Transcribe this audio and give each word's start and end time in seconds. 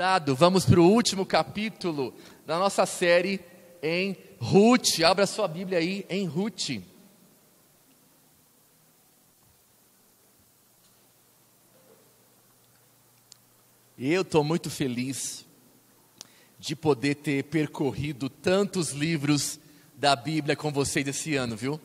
Dado, 0.00 0.34
vamos 0.34 0.64
para 0.64 0.80
o 0.80 0.90
último 0.90 1.26
capítulo 1.26 2.14
da 2.46 2.58
nossa 2.58 2.86
série 2.86 3.38
em 3.82 4.16
Ruth. 4.38 5.02
Abra 5.04 5.26
sua 5.26 5.46
Bíblia 5.46 5.78
aí 5.78 6.06
em 6.08 6.24
Ruth. 6.24 6.80
Eu 13.98 14.22
estou 14.22 14.42
muito 14.42 14.70
feliz 14.70 15.44
de 16.58 16.74
poder 16.74 17.16
ter 17.16 17.44
percorrido 17.44 18.30
tantos 18.30 18.92
livros 18.92 19.60
da 19.96 20.16
Bíblia 20.16 20.56
com 20.56 20.72
vocês 20.72 21.06
esse 21.06 21.36
ano, 21.36 21.54
viu? 21.58 21.78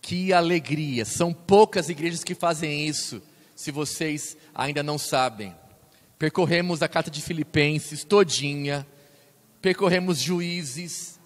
Que 0.00 0.32
alegria! 0.32 1.04
São 1.04 1.34
poucas 1.34 1.88
igrejas 1.88 2.22
que 2.22 2.36
fazem 2.36 2.86
isso, 2.86 3.20
se 3.56 3.72
vocês 3.72 4.36
ainda 4.54 4.80
não 4.80 4.96
sabem. 4.96 5.60
Percorremos 6.22 6.80
a 6.82 6.88
carta 6.88 7.10
de 7.10 7.20
Filipenses 7.20 8.04
todinha, 8.04 8.86
percorremos 9.60 10.20
Juízes, 10.20 11.18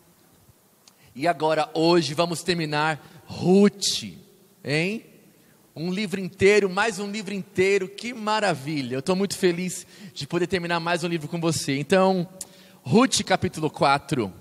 e 1.15 1.29
agora 1.29 1.69
hoje 1.75 2.15
vamos 2.15 2.43
terminar 2.43 3.23
Ruth, 3.27 4.05
hein? 4.65 5.05
Um 5.77 5.93
livro 5.93 6.19
inteiro, 6.19 6.71
mais 6.71 6.99
um 6.99 7.11
livro 7.11 7.35
inteiro, 7.35 7.91
que 7.91 8.15
maravilha! 8.15 8.95
Eu 8.95 9.01
estou 9.01 9.15
muito 9.15 9.37
feliz 9.37 9.87
de 10.15 10.27
poder 10.27 10.47
terminar 10.47 10.81
mais 10.81 11.05
um 11.05 11.09
livro 11.09 11.29
com 11.29 11.39
você. 11.39 11.79
Então, 11.79 12.27
Ruth 12.83 13.23
capítulo 13.23 13.69
4. 13.69 14.33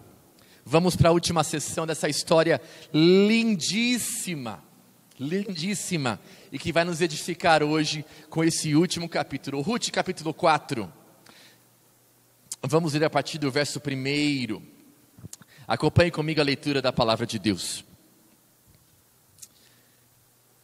Vamos 0.63 0.95
para 0.95 1.09
a 1.09 1.11
última 1.11 1.43
sessão 1.43 1.85
dessa 1.85 2.07
história 2.07 2.61
lindíssima, 2.93 4.63
lindíssima, 5.19 6.19
e 6.51 6.59
que 6.59 6.71
vai 6.71 6.83
nos 6.83 7.01
edificar 7.01 7.63
hoje 7.63 8.05
com 8.29 8.43
esse 8.43 8.75
último 8.75 9.07
capítulo. 9.07 9.61
Ruth 9.61 9.89
capítulo 9.89 10.33
4. 10.33 10.91
Vamos 12.61 12.93
ler 12.93 13.05
a 13.05 13.09
partir 13.09 13.37
do 13.37 13.51
verso 13.51 13.79
1. 13.79 14.61
Acompanhe 15.67 16.11
comigo 16.11 16.41
a 16.41 16.43
leitura 16.43 16.81
da 16.81 16.91
palavra 16.91 17.25
de 17.25 17.39
Deus. 17.39 17.83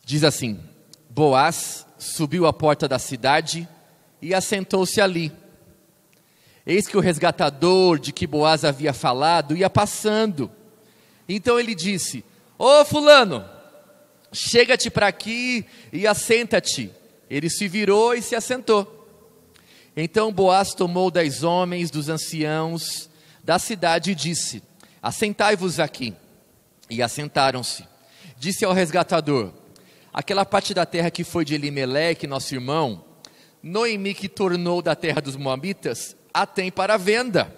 Diz 0.03 0.23
assim: 0.23 0.59
Boaz 1.09 1.85
subiu 1.97 2.45
à 2.45 2.53
porta 2.53 2.87
da 2.87 2.99
cidade 2.99 3.67
e 4.21 4.33
assentou-se 4.33 4.99
ali. 4.99 5.31
Eis 6.65 6.87
que 6.87 6.97
o 6.97 7.01
resgatador 7.01 7.97
de 7.99 8.11
que 8.11 8.27
Boaz 8.27 8.63
havia 8.63 8.93
falado 8.93 9.55
ia 9.55 9.69
passando. 9.69 10.51
Então 11.27 11.59
ele 11.59 11.73
disse: 11.73 12.23
Ô 12.57 12.83
Fulano, 12.85 13.43
chega-te 14.31 14.89
para 14.89 15.07
aqui 15.07 15.65
e 15.91 16.07
assenta-te. 16.07 16.91
Ele 17.29 17.49
se 17.49 17.67
virou 17.67 18.13
e 18.13 18.21
se 18.21 18.35
assentou. 18.35 18.97
Então 19.95 20.31
Boaz 20.31 20.73
tomou 20.73 21.11
dez 21.11 21.43
homens 21.43 21.91
dos 21.91 22.09
anciãos 22.09 23.09
da 23.43 23.59
cidade 23.59 24.11
e 24.11 24.15
disse: 24.15 24.63
Assentai-vos 25.01 25.79
aqui. 25.79 26.13
E 26.89 27.01
assentaram-se. 27.01 27.85
Disse 28.37 28.65
ao 28.65 28.73
resgatador: 28.73 29.53
aquela 30.13 30.45
parte 30.45 30.73
da 30.73 30.85
terra 30.85 31.11
que 31.11 31.23
foi 31.23 31.45
de 31.45 31.55
Elimeleque, 31.55 32.27
nosso 32.27 32.53
irmão, 32.53 33.05
Noemi 33.63 34.13
que 34.13 34.27
tornou 34.27 34.81
da 34.81 34.95
terra 34.95 35.21
dos 35.21 35.35
Moabitas, 35.35 36.15
a 36.33 36.45
tem 36.45 36.71
para 36.71 36.97
venda. 36.97 37.55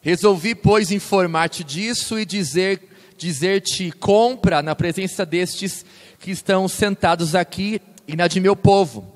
Resolvi, 0.00 0.54
pois, 0.54 0.90
informar-te 0.90 1.62
disso 1.62 2.18
e 2.18 2.24
dizer 2.24 2.95
dizer-te 3.16 3.90
compra 3.92 4.62
na 4.62 4.74
presença 4.74 5.24
destes 5.24 5.84
que 6.18 6.30
estão 6.30 6.68
sentados 6.68 7.34
aqui 7.34 7.80
e 8.06 8.16
na 8.16 8.28
de 8.28 8.40
meu 8.40 8.54
povo. 8.54 9.12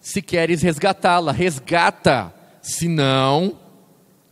Se 0.00 0.20
queres 0.20 0.62
resgatá-la, 0.62 1.32
resgata. 1.32 2.32
Se 2.60 2.88
não, 2.88 3.58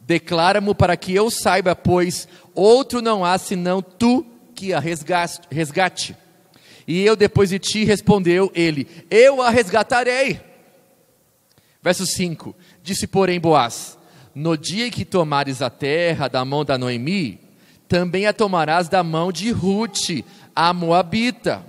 declara-mo 0.01 0.75
para 0.75 0.97
que 0.97 1.15
eu 1.15 1.31
saiba, 1.31 1.75
pois 1.75 2.29
outro 2.55 3.01
não 3.01 3.25
há 3.25 3.39
senão 3.39 3.81
tu 3.83 4.25
que 4.55 4.73
a 4.73 4.81
resgate. 4.81 6.17
E 6.87 7.01
eu 7.01 7.15
depois 7.15 7.51
de 7.51 7.59
ti 7.59 7.85
respondeu 7.85 8.51
ele: 8.55 8.87
Eu 9.11 9.41
a 9.41 9.51
resgatarei. 9.51 10.41
Verso 11.83 12.07
5: 12.07 12.55
Disse, 12.83 13.07
porém, 13.07 13.41
Boaz: 13.41 13.97
No 14.35 14.57
dia 14.57 14.89
em 14.89 14.91
que 14.91 15.05
tomares 15.05 15.63
a 15.63 15.71
terra 15.71 16.29
da 16.29 16.45
mão 16.45 16.65
da 16.65 16.77
Noemi, 16.77 17.41
também 17.91 18.25
a 18.25 18.33
tomarás 18.33 18.89
da 18.89 19.03
mão 19.03 19.33
de 19.33 19.51
Ruth, 19.51 20.23
a 20.55 20.73
Moabita, 20.73 21.61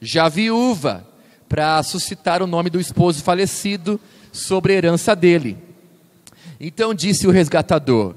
já 0.00 0.28
viúva, 0.28 1.04
para 1.48 1.82
suscitar 1.82 2.40
o 2.40 2.46
nome 2.46 2.70
do 2.70 2.78
esposo 2.78 3.24
falecido 3.24 4.00
sobre 4.32 4.72
a 4.72 4.76
herança 4.76 5.16
dele. 5.16 5.58
Então 6.60 6.94
disse 6.94 7.26
o 7.26 7.32
resgatador: 7.32 8.14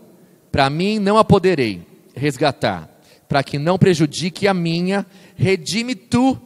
Para 0.51 0.69
mim 0.69 0.99
não 0.99 1.17
a 1.17 1.25
poderei 1.25 1.81
resgatar, 2.15 2.87
para 3.27 3.41
que 3.41 3.57
não 3.57 3.79
prejudique 3.79 4.47
a 4.47 4.53
minha, 4.53 5.03
redime 5.35 5.95
tu 5.95 6.39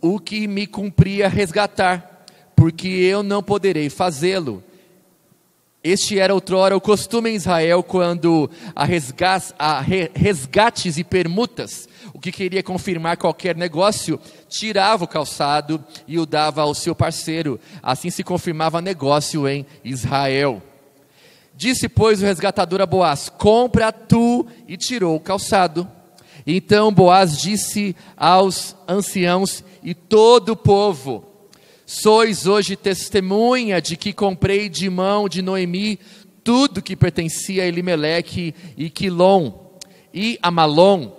o 0.00 0.18
que 0.18 0.48
me 0.48 0.66
cumpria 0.66 1.28
resgatar, 1.28 2.24
porque 2.56 2.88
eu 2.88 3.22
não 3.22 3.42
poderei 3.42 3.90
fazê-lo. 3.90 4.64
Este 5.84 6.18
era 6.18 6.32
outrora 6.32 6.74
o 6.74 6.80
costume 6.80 7.28
em 7.28 7.34
Israel 7.34 7.82
quando 7.82 8.50
a, 8.74 8.86
a 9.58 9.80
resgates 10.14 10.96
e 10.96 11.04
permutas, 11.04 11.86
o 12.14 12.18
que 12.18 12.32
queria 12.32 12.62
confirmar 12.62 13.18
qualquer 13.18 13.54
negócio, 13.54 14.18
tirava 14.48 15.04
o 15.04 15.08
calçado 15.08 15.84
e 16.08 16.18
o 16.18 16.24
dava 16.24 16.62
ao 16.62 16.74
seu 16.74 16.94
parceiro. 16.94 17.60
Assim 17.82 18.08
se 18.08 18.24
confirmava 18.24 18.80
negócio 18.80 19.46
em 19.46 19.66
Israel. 19.84 20.62
Disse, 21.54 21.86
pois, 21.86 22.22
o 22.22 22.24
resgatador 22.24 22.80
a 22.80 22.86
Boaz: 22.86 23.28
Compra 23.28 23.92
tu, 23.92 24.46
e 24.66 24.78
tirou 24.78 25.14
o 25.14 25.20
calçado. 25.20 25.86
Então 26.46 26.92
Boaz 26.92 27.36
disse 27.36 27.94
aos 28.16 28.74
anciãos 28.88 29.62
e 29.82 29.92
todo 29.94 30.52
o 30.52 30.56
povo: 30.56 31.33
Sois 31.96 32.44
hoje 32.44 32.74
testemunha 32.74 33.80
de 33.80 33.96
que 33.96 34.12
comprei 34.12 34.68
de 34.68 34.90
mão 34.90 35.28
de 35.28 35.40
Noemi 35.40 36.00
tudo 36.42 36.82
que 36.82 36.96
pertencia 36.96 37.62
a 37.62 37.66
Elimeleque 37.66 38.52
e 38.76 38.90
Quilom 38.90 39.52
e 40.12 40.36
Amalom, 40.42 41.12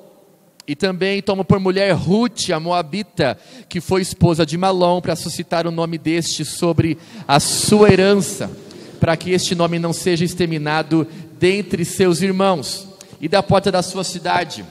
e 0.68 0.76
também 0.76 1.22
tomo 1.22 1.46
por 1.46 1.62
mulher 1.62 1.94
Ruth, 1.94 2.50
a 2.54 2.60
Moabita, 2.60 3.40
que 3.70 3.80
foi 3.80 4.02
esposa 4.02 4.46
de 4.46 4.58
Malom, 4.58 5.00
para 5.00 5.16
suscitar 5.16 5.66
o 5.66 5.72
nome 5.72 5.98
deste 5.98 6.44
sobre 6.44 6.98
a 7.26 7.40
sua 7.40 7.90
herança, 7.90 8.52
para 9.00 9.16
que 9.16 9.32
este 9.32 9.56
nome 9.56 9.80
não 9.80 9.94
seja 9.94 10.26
exterminado 10.26 11.08
dentre 11.40 11.86
seus 11.86 12.22
irmãos, 12.22 12.86
e 13.22 13.30
da 13.30 13.42
porta 13.42 13.72
da 13.72 13.82
sua 13.82 14.04
cidade 14.04 14.66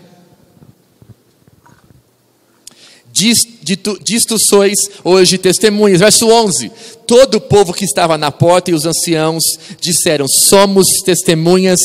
disto 3.14 4.36
sois 4.44 4.74
hoje 5.04 5.38
testemunhas. 5.38 6.00
Verso 6.00 6.28
11: 6.28 6.70
Todo 7.06 7.36
o 7.36 7.40
povo 7.40 7.72
que 7.72 7.84
estava 7.84 8.18
na 8.18 8.32
porta 8.32 8.72
e 8.72 8.74
os 8.74 8.84
anciãos 8.84 9.44
disseram: 9.80 10.26
Somos 10.26 10.86
testemunhas. 11.04 11.78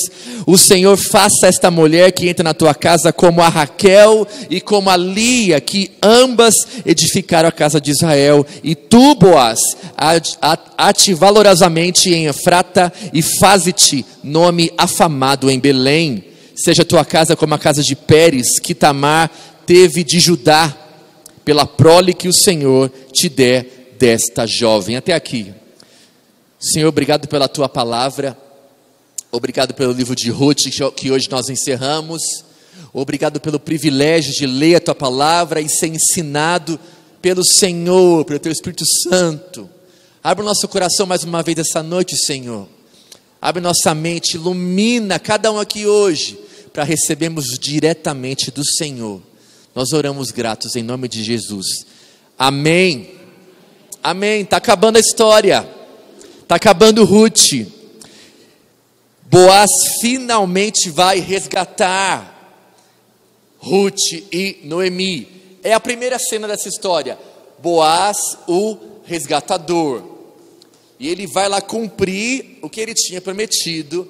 O 0.47 0.57
Senhor 0.57 0.97
faça 0.97 1.45
esta 1.45 1.69
mulher 1.69 2.11
que 2.11 2.27
entra 2.27 2.43
na 2.43 2.55
tua 2.55 2.73
casa 2.73 3.13
como 3.13 3.41
a 3.41 3.49
Raquel 3.49 4.27
e 4.49 4.59
como 4.59 4.89
a 4.89 4.97
Lia, 4.97 5.61
que 5.61 5.91
ambas 6.01 6.55
edificaram 6.83 7.47
a 7.47 7.51
casa 7.51 7.79
de 7.79 7.91
Israel. 7.91 8.43
E 8.63 8.73
tu, 8.73 9.13
Boaz, 9.13 9.59
ate 10.77 11.13
valorosamente 11.13 12.11
em 12.11 12.25
Efrata 12.25 12.91
e 13.13 13.21
faze-te 13.21 14.03
nome 14.23 14.71
afamado 14.75 15.51
em 15.51 15.59
Belém. 15.59 16.23
Seja 16.55 16.83
tua 16.83 17.05
casa 17.05 17.35
como 17.35 17.53
a 17.53 17.59
casa 17.59 17.83
de 17.83 17.95
Pérez, 17.95 18.59
que 18.59 18.73
Tamar 18.73 19.29
teve 19.65 20.03
de 20.03 20.19
Judá 20.19 20.88
pela 21.49 21.65
prole 21.65 22.13
que 22.13 22.27
o 22.27 22.31
Senhor 22.33 22.91
te 23.11 23.27
der 23.27 23.95
desta 23.97 24.45
jovem. 24.45 24.95
Até 24.95 25.13
aqui. 25.13 25.51
Senhor, 26.59 26.89
obrigado 26.89 27.27
pela 27.27 27.47
tua 27.47 27.67
palavra. 27.67 28.37
Obrigado 29.31 29.73
pelo 29.73 29.91
livro 29.91 30.15
de 30.15 30.29
Ruth 30.29 30.65
que 30.95 31.09
hoje 31.09 31.27
nós 31.27 31.49
encerramos. 31.49 32.21
Obrigado 32.93 33.41
pelo 33.41 33.59
privilégio 33.59 34.31
de 34.31 34.45
ler 34.45 34.75
a 34.75 34.79
tua 34.79 34.93
palavra 34.93 35.59
e 35.59 35.67
ser 35.67 35.87
ensinado 35.87 36.79
pelo 37.19 37.43
Senhor, 37.43 38.23
pelo 38.25 38.37
teu 38.37 38.51
Espírito 38.51 38.85
Santo. 38.85 39.67
Abre 40.23 40.43
o 40.43 40.47
nosso 40.47 40.67
coração 40.67 41.07
mais 41.07 41.23
uma 41.23 41.41
vez 41.41 41.57
essa 41.57 41.81
noite, 41.81 42.15
Senhor. 42.15 42.69
Abre 43.41 43.59
nossa 43.59 43.95
mente, 43.95 44.35
ilumina 44.35 45.17
cada 45.17 45.51
um 45.51 45.59
aqui 45.59 45.87
hoje 45.87 46.37
para 46.71 46.83
recebermos 46.83 47.57
diretamente 47.57 48.51
do 48.51 48.63
Senhor 48.63 49.28
nós 49.79 49.93
oramos 49.93 50.29
gratos 50.29 50.75
em 50.75 50.83
nome 50.83 51.07
de 51.07 51.23
Jesus. 51.23 51.85
Amém. 52.37 53.11
Amém. 54.03 54.41
Está 54.41 54.57
acabando 54.57 54.97
a 54.97 54.99
história. 54.99 55.65
Está 56.41 56.55
acabando 56.55 57.05
Ruth. 57.05 57.65
Boaz 59.23 59.69
finalmente 60.01 60.89
vai 60.89 61.21
resgatar 61.21 62.59
Ruth 63.57 64.11
e 64.33 64.59
Noemi. 64.65 65.29
É 65.63 65.73
a 65.73 65.79
primeira 65.79 66.19
cena 66.19 66.45
dessa 66.45 66.67
história. 66.67 67.17
Boaz, 67.59 68.17
o 68.49 68.77
resgatador. 69.05 70.03
E 70.99 71.07
ele 71.07 71.25
vai 71.25 71.47
lá 71.47 71.61
cumprir 71.61 72.59
o 72.61 72.69
que 72.69 72.81
ele 72.81 72.93
tinha 72.93 73.21
prometido 73.21 74.05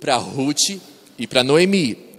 para 0.00 0.16
Ruth 0.16 0.80
e 1.16 1.28
para 1.28 1.44
Noemi. 1.44 2.11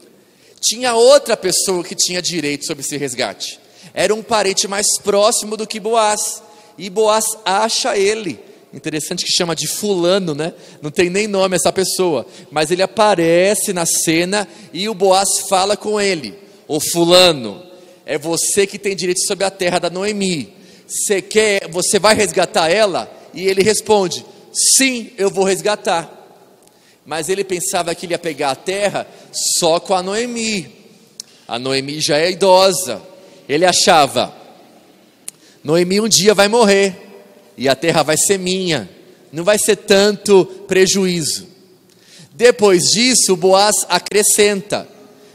Tinha 0.64 0.96
outra 0.96 1.36
pessoa 1.36 1.84
que 1.84 1.94
tinha 1.94 2.22
direito 2.22 2.66
sobre 2.66 2.84
esse 2.84 2.96
resgate. 2.96 3.60
Era 3.94 4.16
um 4.16 4.24
parente 4.24 4.68
mais 4.68 4.88
próximo 5.04 5.58
do 5.58 5.68
que 5.68 5.80
Boaz. 5.80 6.42
E 6.78 6.90
Boaz 6.90 7.26
acha 7.44 7.98
ele. 7.98 8.40
Interessante 8.74 9.24
que 9.26 9.32
chama 9.32 9.56
de 9.56 9.68
fulano, 9.68 10.34
né? 10.34 10.54
Não 10.82 10.90
tem 10.90 11.10
nem 11.10 11.28
nome 11.28 11.56
essa 11.56 11.72
pessoa, 11.72 12.26
mas 12.50 12.72
ele 12.72 12.82
aparece 12.82 13.72
na 13.72 13.86
cena 13.86 14.48
e 14.72 14.90
o 14.90 14.96
Boaz 14.96 15.30
fala 15.48 15.78
com 15.78 16.02
ele: 16.02 16.34
"O 16.68 16.80
fulano, 16.80 17.62
é 18.04 18.18
você 18.18 18.66
que 18.66 18.80
tem 18.80 18.96
direito 18.96 19.22
sobre 19.28 19.46
a 19.46 19.52
terra 19.52 19.78
da 19.78 19.92
Noemi. 19.92 20.54
Você 20.88 21.22
quer, 21.22 21.70
você 21.70 22.00
vai 22.00 22.16
resgatar 22.16 22.70
ela?" 22.70 23.12
E 23.32 23.46
ele 23.46 23.62
responde: 23.62 24.26
Sim, 24.52 25.12
eu 25.18 25.30
vou 25.30 25.44
resgatar. 25.44 26.23
Mas 27.06 27.30
ele 27.30 27.44
pensava 27.44 27.94
que 27.94 28.06
ele 28.06 28.14
ia 28.14 28.20
pegar 28.20 28.52
a 28.52 28.56
terra 28.56 29.08
só 29.60 29.80
com 29.80 29.94
a 29.94 30.02
Noemi. 30.02 30.72
A 31.48 31.60
Noemi 31.60 32.00
já 32.00 32.18
é 32.18 32.32
idosa. 32.32 33.02
Ele 33.48 33.66
achava: 33.66 34.34
Noemi 35.64 36.00
um 36.00 36.08
dia 36.08 36.34
vai 36.34 36.48
morrer 36.48 36.96
e 37.58 37.68
a 37.68 37.76
terra 37.76 38.04
vai 38.04 38.18
ser 38.18 38.38
minha. 38.38 38.90
Não 39.32 39.44
vai 39.44 39.58
ser 39.58 39.78
tanto 39.78 40.46
prejuízo. 40.68 41.48
Depois 42.34 42.84
disso, 42.92 43.36
Boaz 43.36 43.76
acrescenta: 43.90 44.88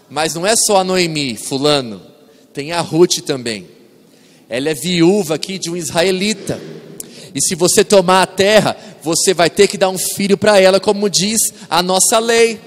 Mas 0.09 0.35
não 0.35 0.47
é 0.47 0.57
só 0.57 0.79
a 0.79 0.85
Noemi, 0.85 1.37
Fulano, 1.37 2.01
tem 2.53 2.73
a 2.73 2.81
Ruth 2.81 3.21
também. 3.21 3.69
Ela 4.49 4.71
é 4.71 4.75
viúva 4.75 5.35
aqui 5.35 5.59
de 5.59 5.71
um 5.71 5.77
israelita. 5.77 6.59
E 7.35 7.41
se 7.41 7.55
você 7.55 7.85
tomar 7.85 8.23
a 8.23 8.27
terra, 8.27 8.77
você 9.03 9.33
vai 9.33 9.51
ter 9.51 9.69
que 9.69 9.79
dar 9.79 9.89
um 9.89 9.99
filho 9.99 10.37
para 10.37 10.61
ela, 10.61 10.81
como 10.81 11.09
diz 11.09 11.41
a 11.69 11.83
nossa 11.83 12.19
lei, 12.19 12.61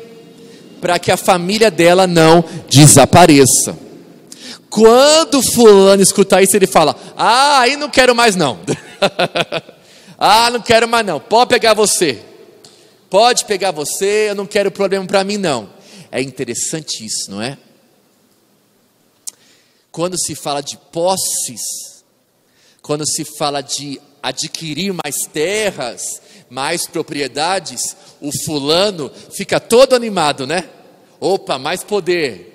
para 0.79 0.97
que 0.97 1.11
a 1.11 1.17
família 1.17 1.69
dela 1.69 2.07
não 2.07 2.43
desapareça. 2.69 3.77
Quando 4.69 5.41
fulano 5.41 6.01
escutar 6.01 6.41
isso, 6.41 6.55
ele 6.55 6.67
fala: 6.67 6.95
Ah, 7.17 7.59
aí 7.59 7.75
não 7.75 7.89
quero 7.89 8.15
mais 8.15 8.35
não. 8.35 8.59
ah, 10.17 10.49
não 10.49 10.61
quero 10.61 10.87
mais 10.87 11.05
não. 11.05 11.19
Pode 11.19 11.49
pegar 11.49 11.73
você. 11.73 12.21
Pode 13.09 13.43
pegar 13.43 13.71
você, 13.71 14.29
eu 14.29 14.35
não 14.35 14.45
quero 14.45 14.71
problema 14.71 15.05
para 15.05 15.23
mim 15.25 15.35
não. 15.35 15.69
É 16.09 16.21
interessante 16.21 17.05
isso, 17.05 17.29
não 17.29 17.41
é? 17.41 17.57
Quando 19.91 20.17
se 20.17 20.33
fala 20.33 20.61
de 20.61 20.77
posses, 20.77 21.61
quando 22.81 23.05
se 23.05 23.25
fala 23.25 23.59
de 23.61 23.99
adquirir 24.21 24.93
mais 24.93 25.15
terras, 25.31 26.21
mais 26.49 26.85
propriedades, 26.85 27.95
o 28.19 28.29
fulano 28.45 29.11
fica 29.31 29.59
todo 29.59 29.95
animado, 29.95 30.45
né? 30.45 30.69
Opa, 31.19 31.57
mais 31.57 31.83
poder, 31.83 32.51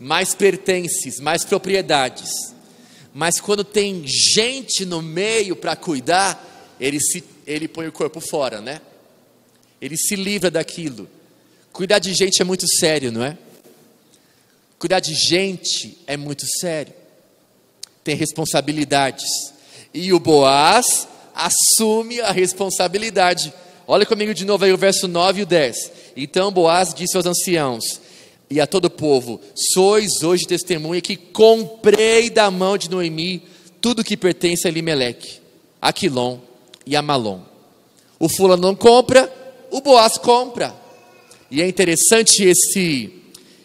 mais 0.00 0.34
pertences, 0.34 1.20
mais 1.20 1.44
propriedades. 1.44 2.52
Mas 3.14 3.40
quando 3.40 3.62
tem 3.62 4.02
gente 4.06 4.86
no 4.86 5.02
meio 5.02 5.54
para 5.54 5.76
cuidar, 5.76 6.74
ele, 6.80 6.98
se, 7.00 7.22
ele 7.46 7.68
põe 7.68 7.86
o 7.86 7.92
corpo 7.92 8.20
fora, 8.20 8.60
né? 8.60 8.80
Ele 9.80 9.96
se 9.96 10.16
livra 10.16 10.50
daquilo. 10.50 11.08
Cuidar 11.72 11.98
de 11.98 12.14
gente 12.14 12.40
é 12.40 12.44
muito 12.44 12.66
sério, 12.78 13.12
não 13.12 13.22
é? 13.24 13.36
Cuidar 14.78 15.00
de 15.00 15.14
gente 15.14 15.98
é 16.06 16.16
muito 16.16 16.44
sério. 16.58 16.92
Tem 18.02 18.16
responsabilidades. 18.16 19.52
E 19.94 20.12
o 20.12 20.20
Boaz 20.20 21.08
assume 21.34 22.20
a 22.20 22.30
responsabilidade. 22.30 23.52
Olha 23.86 24.06
comigo 24.06 24.32
de 24.32 24.44
novo 24.44 24.64
aí 24.64 24.72
o 24.72 24.78
verso 24.78 25.08
9 25.08 25.40
e 25.40 25.42
o 25.42 25.46
10. 25.46 25.92
Então 26.16 26.52
Boaz 26.52 26.94
disse 26.94 27.16
aos 27.16 27.26
anciãos 27.26 28.00
e 28.48 28.60
a 28.60 28.66
todo 28.66 28.86
o 28.86 28.90
povo: 28.90 29.40
Sois 29.54 30.22
hoje 30.22 30.46
testemunha 30.46 31.00
que 31.00 31.16
comprei 31.16 32.30
da 32.30 32.50
mão 32.50 32.76
de 32.76 32.90
Noemi 32.90 33.42
tudo 33.80 34.04
que 34.04 34.16
pertence 34.16 34.66
a 34.66 34.70
Elimeleque, 34.70 35.40
a 35.80 35.92
Quilom 35.92 36.38
e 36.86 36.94
a 36.94 37.02
Malom. 37.02 37.40
O 38.18 38.28
fulano 38.28 38.62
não 38.62 38.74
compra, 38.74 39.32
o 39.70 39.80
Boaz 39.80 40.16
compra. 40.16 40.74
E 41.50 41.60
é 41.60 41.68
interessante 41.68 42.44
esse 42.44 43.22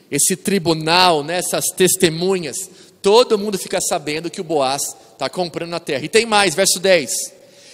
esse 0.09 0.35
tribunal, 0.35 1.23
nessas 1.23 1.65
né, 1.65 1.75
testemunhas, 1.75 2.69
todo 3.01 3.37
mundo 3.37 3.57
fica 3.57 3.79
sabendo 3.81 4.29
que 4.29 4.41
o 4.41 4.43
Boaz 4.43 4.95
está 5.17 5.27
comprando 5.27 5.73
a 5.73 5.79
terra. 5.79 6.05
E 6.05 6.07
tem 6.07 6.25
mais, 6.25 6.53
verso 6.53 6.79
10. 6.79 7.09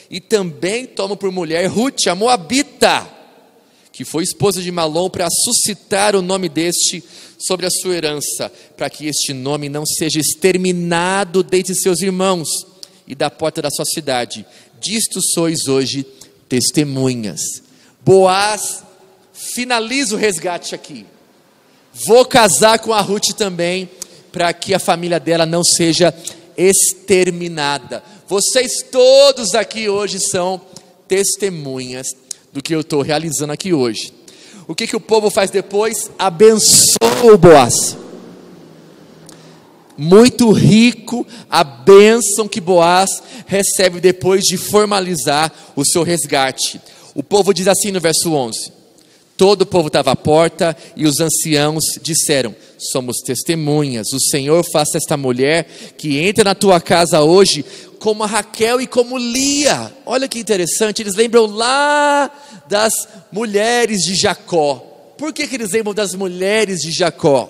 E 0.10 0.22
também 0.22 0.86
toma 0.86 1.16
por 1.18 1.32
mulher 1.32 1.66
Ruth, 1.68 2.08
a 2.08 2.16
Moabita, 2.16 3.06
que 3.92 4.06
foi 4.06 4.24
esposa 4.24 4.62
de 4.62 4.72
Malom, 4.72 5.10
para 5.10 5.28
suscitar 5.30 6.16
o 6.16 6.22
nome 6.22 6.48
deste 6.48 7.04
sobre 7.38 7.66
a 7.66 7.70
sua 7.70 7.96
herança, 7.96 8.52
para 8.78 8.90
que 8.90 9.08
este 9.08 9.34
nome 9.34 9.68
não 9.68 9.86
seja 9.86 10.20
exterminado 10.20 11.44
dentre 11.44 11.76
seus 11.76 12.02
irmãos 12.02 12.48
e 13.06 13.14
da 13.14 13.30
porta 13.30 13.62
da 13.62 13.70
sua 13.70 13.86
cidade. 13.86 14.46
Disto 14.80 15.20
sois 15.22 15.68
hoje 15.68 16.06
testemunhas. 16.48 17.42
Boaz 18.06 18.84
finaliza 19.34 20.16
o 20.16 20.18
resgate 20.18 20.74
aqui. 20.74 21.06
Vou 22.08 22.26
casar 22.26 22.80
com 22.80 22.94
a 22.94 23.02
Ruth 23.02 23.34
também, 23.36 23.90
para 24.32 24.52
que 24.54 24.74
a 24.74 24.80
família 24.80 25.20
dela 25.20 25.46
não 25.46 25.64
seja 25.64 26.14
exterminada. 26.58 28.04
Vocês 28.28 28.84
todos 28.92 29.54
aqui 29.56 29.90
hoje 29.90 30.20
são 30.20 30.62
testemunhas 31.08 32.08
do 32.52 32.62
que 32.62 32.74
eu 32.74 32.82
estou 32.82 33.02
realizando 33.02 33.54
aqui 33.54 33.74
hoje. 33.74 34.14
O 34.68 34.76
que, 34.76 34.88
que 34.88 34.96
o 34.96 35.02
povo 35.02 35.30
faz 35.30 35.50
depois? 35.50 36.10
Abençoa 36.18 37.34
o 37.34 37.38
Boaz. 37.38 37.98
Muito 39.98 40.52
rico 40.52 41.26
a 41.50 41.64
bênção 41.64 42.48
que 42.48 42.62
Boaz 42.62 43.22
recebe 43.46 44.00
depois 44.00 44.44
de 44.44 44.58
formalizar 44.58 45.52
o 45.76 45.86
seu 45.86 46.04
resgate. 46.04 46.82
O 47.14 47.22
povo 47.22 47.54
diz 47.54 47.68
assim 47.68 47.92
no 47.92 48.00
verso 48.00 48.32
11: 48.32 48.72
Todo 49.44 49.64
o 49.64 49.66
povo 49.66 49.88
estava 49.88 50.10
à 50.10 50.16
porta 50.16 50.74
e 50.96 51.06
os 51.06 51.20
anciãos 51.20 51.84
disseram: 52.02 52.56
Somos 52.78 53.18
testemunhas. 53.18 54.14
O 54.14 54.20
Senhor 54.22 54.64
faça 54.72 54.98
esta 54.98 55.18
mulher 55.18 55.68
que 55.98 56.18
entra 56.18 56.46
na 56.46 56.56
tua 56.56 56.80
casa 56.80 57.22
hoje 57.22 57.66
como 58.00 58.24
a 58.24 58.26
Raquel 58.26 58.80
e 58.80 58.88
como 58.88 59.18
Lia. 59.18 59.92
Olha 60.06 60.30
que 60.30 60.40
interessante, 60.40 61.02
eles 61.02 61.16
lembram 61.16 61.46
lá 61.46 62.32
das 62.70 62.94
mulheres 63.34 64.04
de 64.04 64.16
Jacó. 64.16 64.78
Por 65.18 65.34
que, 65.34 65.46
que 65.46 65.56
eles 65.58 65.74
lembram 65.74 65.94
das 65.94 66.16
mulheres 66.16 66.80
de 66.80 66.92
Jacó? 66.92 67.50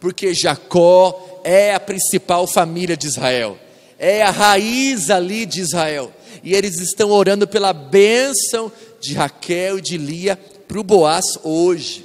Porque 0.00 0.32
Jacó 0.32 1.42
é 1.44 1.74
a 1.74 1.80
principal 1.80 2.46
família 2.46 2.96
de 2.96 3.06
Israel, 3.06 3.58
é 3.98 4.22
a 4.22 4.30
raiz 4.30 5.10
ali 5.10 5.44
de 5.44 5.60
Israel. 5.60 6.10
E 6.42 6.54
eles 6.54 6.80
estão 6.80 7.10
orando 7.10 7.46
pela 7.46 7.74
bênção 7.74 8.72
de 8.98 9.12
Raquel 9.12 9.76
e 9.76 9.82
de 9.82 9.98
Lia 9.98 10.38
para 10.70 10.78
o 10.78 10.84
Boaz 10.84 11.24
hoje. 11.42 12.04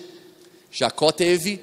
Jacó 0.71 1.11
teve 1.11 1.61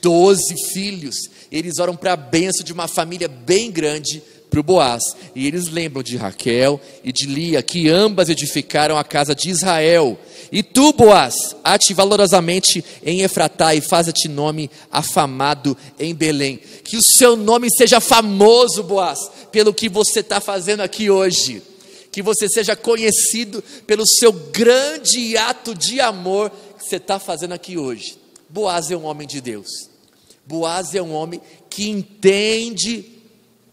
12 0.00 0.54
filhos. 0.72 1.16
Eles 1.50 1.80
oram 1.80 1.96
para 1.96 2.12
a 2.12 2.16
benção 2.16 2.64
de 2.64 2.72
uma 2.72 2.86
família 2.86 3.26
bem 3.26 3.68
grande 3.68 4.22
para 4.48 4.60
o 4.60 4.62
Boaz. 4.62 5.02
E 5.34 5.44
eles 5.44 5.66
lembram 5.66 6.04
de 6.04 6.16
Raquel 6.16 6.80
e 7.02 7.10
de 7.10 7.26
Lia, 7.26 7.60
que 7.64 7.88
ambas 7.88 8.28
edificaram 8.28 8.96
a 8.96 9.02
casa 9.02 9.34
de 9.34 9.50
Israel. 9.50 10.16
E 10.52 10.62
tu, 10.62 10.92
Boaz, 10.92 11.34
ate 11.64 11.92
valorosamente 11.92 12.84
em 13.04 13.22
Efratá 13.22 13.74
e 13.74 13.80
faz-te 13.80 14.28
nome 14.28 14.70
afamado 14.88 15.76
em 15.98 16.14
Belém. 16.14 16.60
Que 16.84 16.96
o 16.96 17.02
seu 17.02 17.36
nome 17.36 17.66
seja 17.76 17.98
famoso, 17.98 18.84
Boaz, 18.84 19.18
pelo 19.50 19.74
que 19.74 19.88
você 19.88 20.20
está 20.20 20.40
fazendo 20.40 20.82
aqui 20.82 21.10
hoje 21.10 21.60
que 22.16 22.22
você 22.22 22.48
seja 22.48 22.74
conhecido 22.74 23.62
pelo 23.86 24.06
seu 24.06 24.32
grande 24.32 25.36
ato 25.36 25.74
de 25.74 26.00
amor 26.00 26.50
que 26.78 26.88
você 26.88 26.96
está 26.96 27.18
fazendo 27.18 27.52
aqui 27.52 27.76
hoje. 27.76 28.16
Boaz 28.48 28.90
é 28.90 28.96
um 28.96 29.04
homem 29.04 29.28
de 29.28 29.38
Deus. 29.38 29.68
Boaz 30.46 30.94
é 30.94 31.02
um 31.02 31.12
homem 31.12 31.42
que 31.68 31.90
entende 31.90 33.04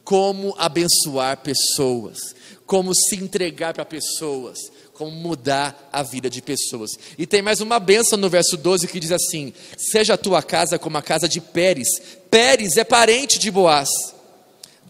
como 0.03 0.53
abençoar 0.57 1.38
pessoas, 1.38 2.19
como 2.65 2.93
se 2.93 3.15
entregar 3.15 3.73
para 3.73 3.85
pessoas, 3.85 4.59
como 4.91 5.12
mudar 5.12 5.88
a 5.89 6.03
vida 6.03 6.29
de 6.29 6.41
pessoas. 6.41 6.91
E 7.17 7.25
tem 7.25 7.41
mais 7.41 7.62
uma 7.62 7.79
benção 7.79 8.17
no 8.17 8.29
verso 8.29 8.57
12 8.57 8.89
que 8.89 9.00
diz 9.00 9.13
assim: 9.13 9.53
Seja 9.77 10.15
a 10.15 10.17
tua 10.17 10.43
casa 10.43 10.77
como 10.77 10.97
a 10.97 11.01
casa 11.01 11.29
de 11.29 11.39
Pérez. 11.39 11.88
Pérez 12.29 12.75
é 12.75 12.83
parente 12.83 13.39
de 13.39 13.50
Boaz 13.50 13.88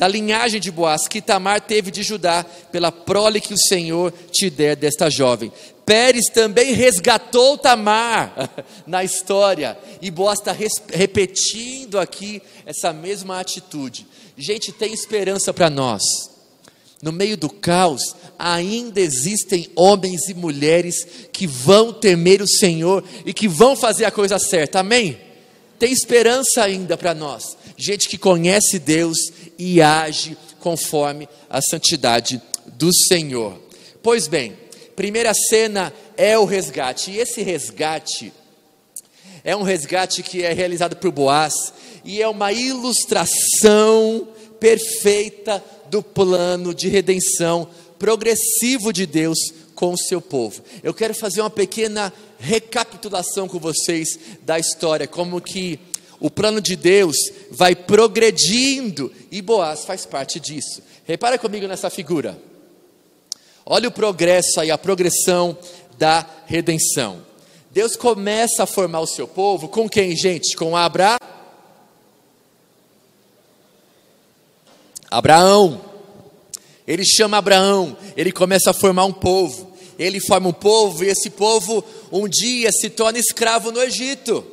da 0.04 0.08
linhagem 0.10 0.60
de 0.60 0.70
Boaz, 0.70 1.08
que 1.08 1.22
Tamar 1.22 1.62
teve 1.62 1.90
de 1.90 2.04
Judá, 2.04 2.46
pela 2.74 2.92
prole 2.92 3.40
que 3.40 3.54
o 3.54 3.58
Senhor 3.58 4.12
te 4.34 4.50
der 4.50 4.76
desta 4.76 5.10
jovem. 5.10 5.50
Pérez 5.86 6.26
também 6.26 6.74
resgatou 6.74 7.58
Tamar 7.58 8.50
na 8.86 9.02
história, 9.02 9.78
e 10.02 10.12
Boaz 10.12 10.40
está 10.40 10.54
repetindo 10.92 11.98
aqui 11.98 12.42
essa 12.66 12.92
mesma 12.92 13.40
atitude. 13.40 14.06
Gente, 14.38 14.74
tem 14.74 14.92
esperança 14.92 15.54
para 15.54 15.70
nós. 15.70 16.04
no 17.02 17.14
meio 17.14 17.38
do 17.38 17.50
caos, 17.50 18.14
ainda 18.38 19.00
existem 19.00 19.70
homens 19.74 20.28
e 20.28 20.34
mulheres 20.34 21.08
que 21.32 21.48
vão 21.48 21.94
temer 21.94 22.42
o 22.42 22.48
Senhor 22.48 23.06
e 23.26 23.34
que 23.34 23.48
vão 23.48 23.74
fazer 23.78 24.04
a 24.04 24.12
coisa 24.12 24.38
certa, 24.38 24.82
amém? 24.82 25.18
Tem 25.80 25.92
esperança 25.92 26.64
ainda 26.64 26.96
para 26.96 27.14
nós, 27.14 27.58
gente 27.78 28.08
que 28.08 28.18
conhece 28.18 28.80
Deus 28.80 29.18
e 29.66 29.82
age 29.82 30.38
conforme 30.60 31.30
a 31.50 31.62
santidade 31.62 32.42
do 32.78 32.94
Senhor. 32.94 33.58
Pois 34.02 34.28
bem, 34.28 34.58
primeira 34.94 35.34
cena 35.34 35.94
é 36.18 36.38
o 36.38 36.44
resgate, 36.44 37.12
e 37.12 37.20
esse 37.20 37.42
resgate 37.42 38.34
é 39.42 39.56
um 39.56 39.64
resgate 39.64 40.22
que 40.22 40.44
é 40.44 40.52
realizado 40.52 40.98
por 40.98 41.12
Boaz 41.12 41.54
e 42.04 42.22
é 42.22 42.28
uma 42.28 42.52
ilustração 42.52 44.28
perfeita 44.60 45.64
do 45.90 46.04
plano 46.04 46.74
de 46.74 46.90
redenção 46.90 47.68
progressivo 47.98 48.92
de 48.92 49.06
Deus 49.06 49.38
com 49.76 49.94
o 49.94 49.98
seu 49.98 50.20
povo. 50.20 50.62
Eu 50.84 50.94
quero 50.94 51.14
fazer 51.14 51.40
uma 51.40 51.50
pequena 51.50 52.12
recapitulação 52.38 53.48
com 53.48 53.60
vocês 53.60 54.20
da 54.42 54.60
história, 54.60 55.08
como 55.08 55.40
que 55.40 55.80
o 56.24 56.32
plano 56.32 56.62
de 56.62 56.78
Deus 56.78 57.18
vai 57.52 57.76
progredindo 57.76 59.12
e 59.30 59.42
Boaz 59.42 59.84
faz 59.84 60.06
parte 60.06 60.40
disso. 60.40 60.82
Repara 61.04 61.38
comigo 61.38 61.68
nessa 61.68 61.90
figura. 61.90 62.40
Olha 63.66 63.90
o 63.90 63.92
progresso 63.92 64.62
aí, 64.62 64.72
a 64.72 64.78
progressão 64.78 65.58
da 65.98 66.26
redenção. 66.46 67.22
Deus 67.72 67.98
começa 67.98 68.64
a 68.64 68.66
formar 68.66 69.02
o 69.02 69.08
seu 69.08 69.28
povo 69.28 69.68
com 69.68 69.90
quem, 69.90 70.16
gente? 70.16 70.56
Com 70.56 70.78
Abraão 70.78 71.20
Abraão. 75.12 75.82
Ele 76.88 77.04
chama 77.04 77.36
Abraão, 77.36 77.98
ele 78.16 78.32
começa 78.32 78.72
a 78.72 78.74
formar 78.74 79.04
um 79.04 79.14
povo. 79.14 79.74
Ele 80.00 80.22
forma 80.22 80.48
um 80.48 80.54
povo 80.54 81.04
e 81.04 81.10
esse 81.10 81.30
povo 81.30 81.84
um 82.14 82.30
dia 82.30 82.72
se 82.72 82.90
torna 82.90 83.20
escravo 83.20 83.74
no 83.74 83.84
Egito. 83.84 84.53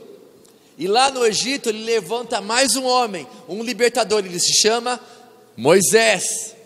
E 0.81 0.89
lá 0.89 1.11
no 1.11 1.27
Egito 1.27 1.69
ele 1.69 1.85
levanta 1.85 2.41
mais 2.41 2.75
um 2.75 2.87
homem, 2.87 3.27
um 3.47 3.63
libertador, 3.63 4.21
ele 4.21 4.41
se 4.41 4.63
chama 4.63 4.99
Moisés. 5.55 6.57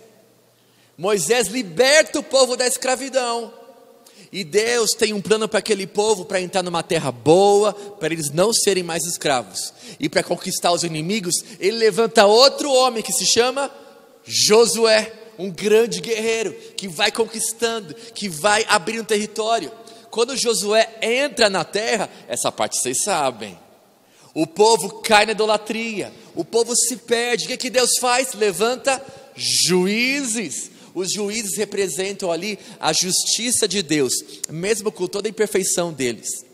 Moisés 0.97 1.49
liberta 1.49 2.21
o 2.21 2.23
povo 2.23 2.56
da 2.56 2.64
escravidão. 2.64 3.52
E 4.30 4.44
Deus 4.44 4.92
tem 4.92 5.12
um 5.12 5.21
plano 5.21 5.49
para 5.49 5.59
aquele 5.59 5.85
povo 5.85 6.25
para 6.25 6.40
entrar 6.40 6.62
numa 6.62 6.80
terra 6.80 7.11
boa, 7.11 7.73
para 7.73 8.14
eles 8.14 8.30
não 8.30 8.52
serem 8.52 8.85
mais 8.85 9.04
escravos. 9.04 9.75
E 9.99 10.09
para 10.09 10.23
conquistar 10.23 10.71
os 10.71 10.85
inimigos, 10.85 11.35
ele 11.59 11.78
levanta 11.78 12.25
outro 12.25 12.73
homem 12.73 13.02
que 13.02 13.12
se 13.12 13.26
chama 13.26 13.68
Josué, 14.23 15.12
um 15.37 15.50
grande 15.50 16.00
guerreiro 16.00 16.52
que 16.76 16.87
vai 16.87 17.11
conquistando, 17.11 17.92
que 18.14 18.28
vai 18.28 18.64
abrindo 18.68 19.04
território. 19.04 19.73
Quando 20.09 20.37
Josué 20.37 20.99
entra 21.02 21.50
na 21.50 21.64
terra, 21.64 22.09
essa 22.28 22.52
parte 22.52 22.78
vocês 22.78 23.02
sabem. 23.02 23.63
O 24.34 24.48
povo 24.48 25.00
cai 25.00 25.24
na 25.24 25.32
idolatria, 25.32 26.12
o 26.34 26.44
povo 26.44 26.74
se 26.74 26.96
perde. 26.96 27.44
O 27.44 27.48
que, 27.48 27.56
que 27.56 27.70
Deus 27.70 27.90
faz? 28.00 28.34
Levanta 28.34 29.00
juízes. 29.36 30.72
Os 30.92 31.12
juízes 31.12 31.56
representam 31.56 32.30
ali 32.30 32.58
a 32.80 32.92
justiça 32.92 33.66
de 33.66 33.82
Deus, 33.82 34.12
mesmo 34.50 34.90
com 34.90 35.06
toda 35.06 35.28
a 35.28 35.30
imperfeição 35.30 35.92
deles. 35.92 36.44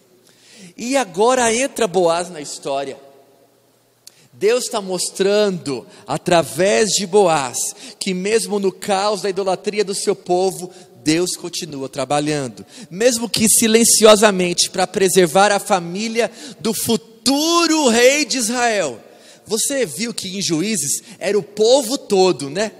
E 0.76 0.96
agora 0.96 1.54
entra 1.54 1.87
Boaz 1.87 2.30
na 2.30 2.40
história. 2.40 2.99
Deus 4.32 4.64
está 4.64 4.80
mostrando, 4.80 5.87
através 6.06 6.90
de 6.90 7.06
Boaz, 7.06 7.56
que 7.99 8.14
mesmo 8.14 8.58
no 8.58 8.72
caos 8.72 9.22
da 9.22 9.28
idolatria 9.28 9.84
do 9.84 9.94
seu 9.94 10.14
povo, 10.14 10.70
Deus 11.02 11.37
continua 11.37 11.88
trabalhando, 11.88 12.64
mesmo 12.90 13.28
que 13.28 13.49
silenciosamente, 13.49 14.70
para 14.70 14.87
preservar 14.87 15.50
a 15.50 15.58
família 15.58 16.30
do 16.60 16.72
futuro 16.72 17.10
rei 17.90 18.24
de 18.24 18.38
Israel. 18.38 19.00
Você 19.46 19.84
viu 19.84 20.14
que 20.14 20.38
em 20.38 20.40
Juízes 20.40 21.02
era 21.18 21.38
o 21.38 21.42
povo 21.42 21.98
todo, 21.98 22.48
né? 22.48 22.72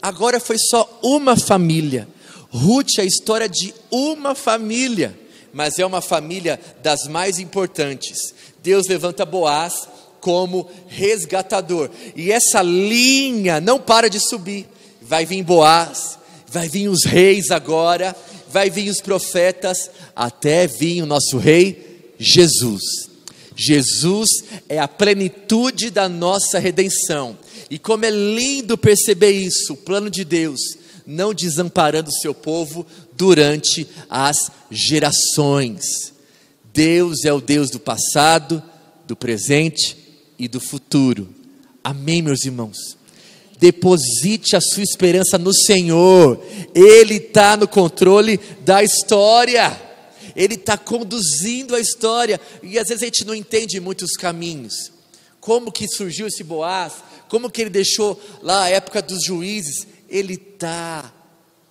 Agora 0.00 0.40
foi 0.40 0.56
só 0.58 1.00
uma 1.02 1.36
família. 1.36 2.08
Ruth 2.50 2.98
é 2.98 3.02
a 3.02 3.04
história 3.04 3.48
de 3.48 3.74
uma 3.90 4.34
família, 4.34 5.18
mas 5.52 5.78
é 5.78 5.86
uma 5.86 6.00
família 6.00 6.60
das 6.82 7.06
mais 7.08 7.38
importantes. 7.38 8.34
Deus 8.62 8.86
levanta 8.86 9.24
Boaz 9.24 9.88
como 10.20 10.68
resgatador. 10.88 11.90
E 12.14 12.30
essa 12.30 12.62
linha 12.62 13.60
não 13.60 13.78
para 13.78 14.08
de 14.08 14.20
subir. 14.20 14.68
Vai 15.00 15.26
vir 15.26 15.42
Boaz, 15.42 16.18
vai 16.46 16.68
vir 16.68 16.88
os 16.88 17.04
reis 17.04 17.50
agora, 17.50 18.14
vai 18.48 18.70
vir 18.70 18.88
os 18.88 19.00
profetas, 19.00 19.90
até 20.14 20.66
vir 20.66 21.02
o 21.02 21.06
nosso 21.06 21.38
rei 21.38 22.14
Jesus. 22.18 23.11
Jesus 23.56 24.28
é 24.68 24.78
a 24.78 24.88
plenitude 24.88 25.90
da 25.90 26.08
nossa 26.08 26.58
redenção. 26.58 27.36
E 27.70 27.78
como 27.78 28.04
é 28.04 28.10
lindo 28.10 28.76
perceber 28.76 29.30
isso, 29.30 29.74
o 29.74 29.76
plano 29.76 30.10
de 30.10 30.24
Deus, 30.24 30.60
não 31.06 31.32
desamparando 31.32 32.10
o 32.10 32.20
seu 32.20 32.34
povo 32.34 32.86
durante 33.16 33.86
as 34.08 34.50
gerações. 34.70 36.12
Deus 36.72 37.24
é 37.24 37.32
o 37.32 37.40
Deus 37.40 37.70
do 37.70 37.78
passado, 37.78 38.62
do 39.06 39.16
presente 39.16 39.96
e 40.38 40.48
do 40.48 40.60
futuro. 40.60 41.28
Amém, 41.84 42.22
meus 42.22 42.44
irmãos? 42.44 42.96
Deposite 43.58 44.56
a 44.56 44.60
sua 44.60 44.82
esperança 44.82 45.38
no 45.38 45.52
Senhor, 45.52 46.42
Ele 46.74 47.14
está 47.14 47.56
no 47.56 47.68
controle 47.68 48.40
da 48.64 48.82
história, 48.82 49.80
Ele 50.34 50.54
está 50.54 50.76
conduzindo 50.76 51.74
a 51.74 51.80
história, 51.80 52.40
e 52.62 52.78
às 52.78 52.88
vezes 52.88 53.02
a 53.02 53.06
gente 53.06 53.24
não 53.24 53.34
entende 53.34 53.78
muitos 53.80 54.12
caminhos. 54.12 54.92
Como 55.40 55.72
que 55.72 55.88
surgiu 55.88 56.26
esse 56.26 56.44
Boaz? 56.44 56.94
Como 57.28 57.50
que 57.50 57.62
ele 57.62 57.70
deixou 57.70 58.20
lá 58.42 58.64
a 58.64 58.68
época 58.68 59.02
dos 59.02 59.24
juízes? 59.24 59.86
Ele 60.08 60.34
está 60.34 61.12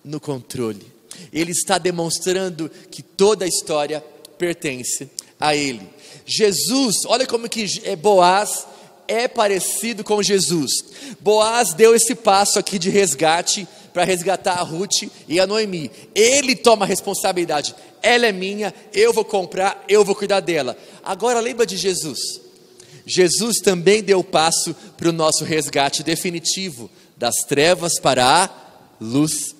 no 0.04 0.18
controle, 0.20 0.84
Ele 1.32 1.52
está 1.52 1.78
demonstrando 1.78 2.70
que 2.90 3.02
toda 3.02 3.44
a 3.44 3.48
história 3.48 4.04
pertence 4.36 5.08
a 5.38 5.54
Ele. 5.54 5.88
Jesus, 6.26 7.04
olha 7.06 7.26
como 7.26 7.48
que 7.48 7.80
é 7.84 7.94
Boaz 7.94 8.66
é 9.06 9.28
parecido 9.28 10.02
com 10.04 10.22
Jesus. 10.22 10.70
Boaz 11.20 11.74
deu 11.74 11.94
esse 11.94 12.14
passo 12.14 12.58
aqui 12.58 12.78
de 12.78 12.90
resgate 12.90 13.66
para 13.92 14.04
resgatar 14.04 14.54
a 14.54 14.62
Ruth 14.62 15.08
e 15.28 15.38
a 15.38 15.46
Noemi. 15.46 15.90
Ele 16.14 16.56
toma 16.56 16.84
a 16.84 16.88
responsabilidade. 16.88 17.74
Ela 18.02 18.26
é 18.26 18.32
minha, 18.32 18.74
eu 18.92 19.12
vou 19.12 19.24
comprar, 19.24 19.84
eu 19.88 20.04
vou 20.04 20.14
cuidar 20.14 20.40
dela. 20.40 20.76
Agora 21.04 21.40
lembra 21.40 21.66
de 21.66 21.76
Jesus. 21.76 22.18
Jesus 23.06 23.58
também 23.58 24.02
deu 24.02 24.22
passo 24.22 24.74
para 24.96 25.08
o 25.08 25.12
nosso 25.12 25.44
resgate 25.44 26.02
definitivo 26.02 26.90
das 27.16 27.36
trevas 27.46 27.98
para 28.00 28.44
a 28.44 28.50
luz 29.00 29.51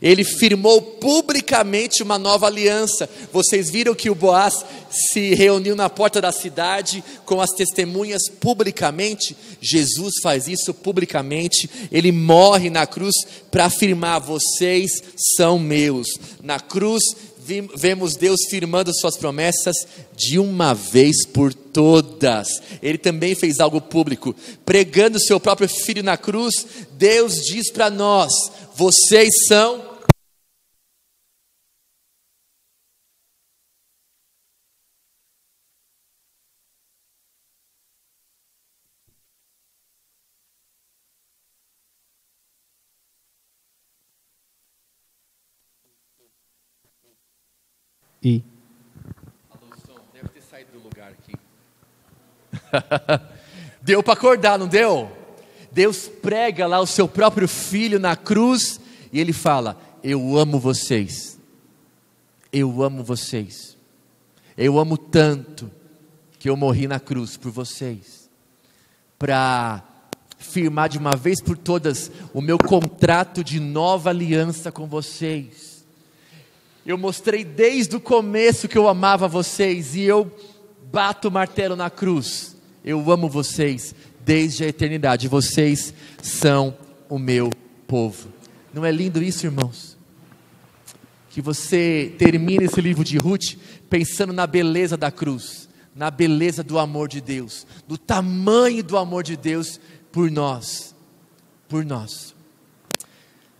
ele 0.00 0.24
firmou 0.24 0.80
publicamente 0.80 2.02
uma 2.02 2.18
nova 2.18 2.46
aliança. 2.46 3.08
Vocês 3.32 3.70
viram 3.70 3.94
que 3.94 4.10
o 4.10 4.14
Boaz 4.14 4.64
se 4.90 5.34
reuniu 5.34 5.76
na 5.76 5.88
porta 5.88 6.20
da 6.20 6.32
cidade 6.32 7.02
com 7.24 7.40
as 7.40 7.50
testemunhas 7.50 8.22
publicamente? 8.28 9.36
Jesus 9.60 10.14
faz 10.22 10.48
isso 10.48 10.72
publicamente. 10.74 11.68
Ele 11.90 12.12
morre 12.12 12.70
na 12.70 12.86
cruz 12.86 13.14
para 13.50 13.66
afirmar: 13.66 14.20
vocês 14.20 14.90
são 15.36 15.58
meus. 15.58 16.08
Na 16.42 16.60
cruz, 16.60 17.02
vemos 17.74 18.16
Deus 18.16 18.40
firmando 18.48 18.92
suas 18.94 19.16
promessas 19.16 19.74
de 20.14 20.38
uma 20.38 20.74
vez 20.74 21.24
por 21.26 21.54
todas. 21.54 22.60
Ele 22.82 22.98
também 22.98 23.34
fez 23.34 23.60
algo 23.60 23.80
público, 23.80 24.34
pregando 24.64 25.20
seu 25.20 25.40
próprio 25.40 25.68
filho 25.68 26.02
na 26.02 26.16
cruz. 26.16 26.66
Deus 26.92 27.34
diz 27.36 27.70
para 27.70 27.88
nós: 27.88 28.32
vocês 28.78 29.34
são 29.48 29.98
E. 48.22 48.44
Alô, 49.50 50.00
deve 50.12 50.28
ter 50.28 50.40
saído 50.40 50.70
do 50.72 50.78
lugar 50.78 51.10
aqui. 51.10 51.32
deu 53.82 54.04
para 54.04 54.12
acordar, 54.12 54.56
não 54.56 54.68
deu? 54.68 55.17
Deus 55.70 56.08
prega 56.08 56.66
lá 56.66 56.80
o 56.80 56.86
seu 56.86 57.06
próprio 57.06 57.46
filho 57.46 57.98
na 57.98 58.16
cruz 58.16 58.80
e 59.12 59.20
ele 59.20 59.32
fala: 59.32 59.78
Eu 60.02 60.36
amo 60.36 60.58
vocês. 60.58 61.38
Eu 62.52 62.82
amo 62.82 63.04
vocês. 63.04 63.76
Eu 64.56 64.78
amo 64.78 64.96
tanto 64.96 65.70
que 66.38 66.48
eu 66.48 66.56
morri 66.56 66.88
na 66.88 66.98
cruz 66.98 67.36
por 67.36 67.50
vocês. 67.50 68.28
Para 69.18 69.82
firmar 70.38 70.88
de 70.88 70.98
uma 70.98 71.16
vez 71.16 71.40
por 71.40 71.58
todas 71.58 72.10
o 72.32 72.40
meu 72.40 72.56
contrato 72.56 73.42
de 73.42 73.60
nova 73.60 74.10
aliança 74.10 74.70
com 74.70 74.86
vocês. 74.86 75.84
Eu 76.86 76.96
mostrei 76.96 77.44
desde 77.44 77.96
o 77.96 78.00
começo 78.00 78.68
que 78.68 78.78
eu 78.78 78.88
amava 78.88 79.28
vocês 79.28 79.94
e 79.94 80.02
eu 80.02 80.30
bato 80.90 81.28
o 81.28 81.30
martelo 81.30 81.76
na 81.76 81.90
cruz. 81.90 82.56
Eu 82.84 83.10
amo 83.10 83.28
vocês 83.28 83.94
desde 84.28 84.62
a 84.62 84.68
eternidade. 84.68 85.26
Vocês 85.26 85.94
são 86.22 86.76
o 87.08 87.18
meu 87.18 87.50
povo. 87.86 88.28
Não 88.74 88.84
é 88.84 88.92
lindo 88.92 89.22
isso, 89.22 89.46
irmãos? 89.46 89.96
Que 91.30 91.40
você 91.40 92.14
termine 92.18 92.66
esse 92.66 92.78
livro 92.78 93.02
de 93.02 93.16
Ruth 93.16 93.54
pensando 93.88 94.34
na 94.34 94.46
beleza 94.46 94.98
da 94.98 95.10
cruz, 95.10 95.66
na 95.96 96.10
beleza 96.10 96.62
do 96.62 96.78
amor 96.78 97.08
de 97.08 97.22
Deus, 97.22 97.66
do 97.86 97.96
tamanho 97.96 98.84
do 98.84 98.98
amor 98.98 99.22
de 99.22 99.34
Deus 99.34 99.80
por 100.12 100.30
nós, 100.30 100.94
por 101.66 101.82
nós. 101.82 102.34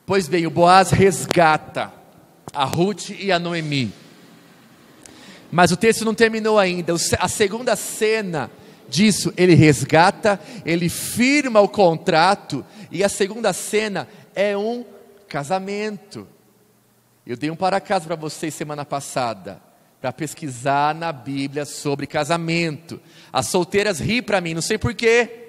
Pois 0.05 0.29
bem, 0.29 0.47
o 0.47 0.51
Boaz 0.51 0.91
resgata 0.91 1.91
a 2.53 2.67
Ruth 2.67 3.09
e 3.09 3.33
a 3.33 3.39
Noemi. 3.39 3.91
Mas 5.51 5.73
o 5.73 5.79
texto 5.79 6.05
não 6.05 6.15
terminou 6.15 6.59
ainda. 6.59 6.93
A 7.19 7.29
segunda 7.29 7.75
cena 7.75 8.51
disso, 8.89 9.33
ele 9.37 9.55
resgata, 9.55 10.41
ele 10.65 10.89
firma 10.89 11.61
o 11.61 11.69
contrato, 11.69 12.65
e 12.91 13.05
a 13.05 13.09
segunda 13.09 13.53
cena 13.53 14.09
é 14.35 14.57
um 14.57 14.85
casamento. 15.29 16.27
Eu 17.27 17.37
dei 17.37 17.51
um 17.51 17.57
para 17.57 17.81
casa 17.81 18.07
para 18.07 18.17
vocês 18.17 18.55
semana 18.55 18.85
passada, 18.85 19.61
para 20.01 20.13
pesquisar 20.13 20.95
na 20.95 21.13
Bíblia 21.13 21.67
sobre 21.67 22.07
casamento. 22.07 23.01
As 23.33 23.49
solteiras 23.49 24.01
ri 24.01 24.23
para 24.23 24.41
mim, 24.41 24.55
não 24.55 24.63
sei 24.63 24.79
porquê. 24.79 25.45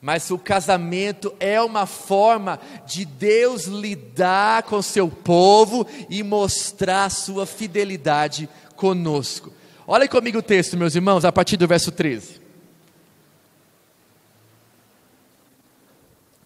Mas 0.00 0.30
o 0.30 0.38
casamento 0.38 1.34
é 1.40 1.60
uma 1.60 1.84
forma 1.84 2.60
de 2.86 3.04
Deus 3.04 3.64
lidar 3.64 4.62
com 4.62 4.80
seu 4.80 5.08
povo 5.08 5.86
e 6.08 6.22
mostrar 6.22 7.10
sua 7.10 7.44
fidelidade 7.44 8.48
conosco. 8.76 9.52
Olha 9.90 10.06
comigo 10.06 10.40
o 10.40 10.42
texto, 10.42 10.76
meus 10.76 10.94
irmãos, 10.94 11.24
a 11.24 11.32
partir 11.32 11.56
do 11.56 11.66
verso 11.66 11.90
13. 11.90 12.42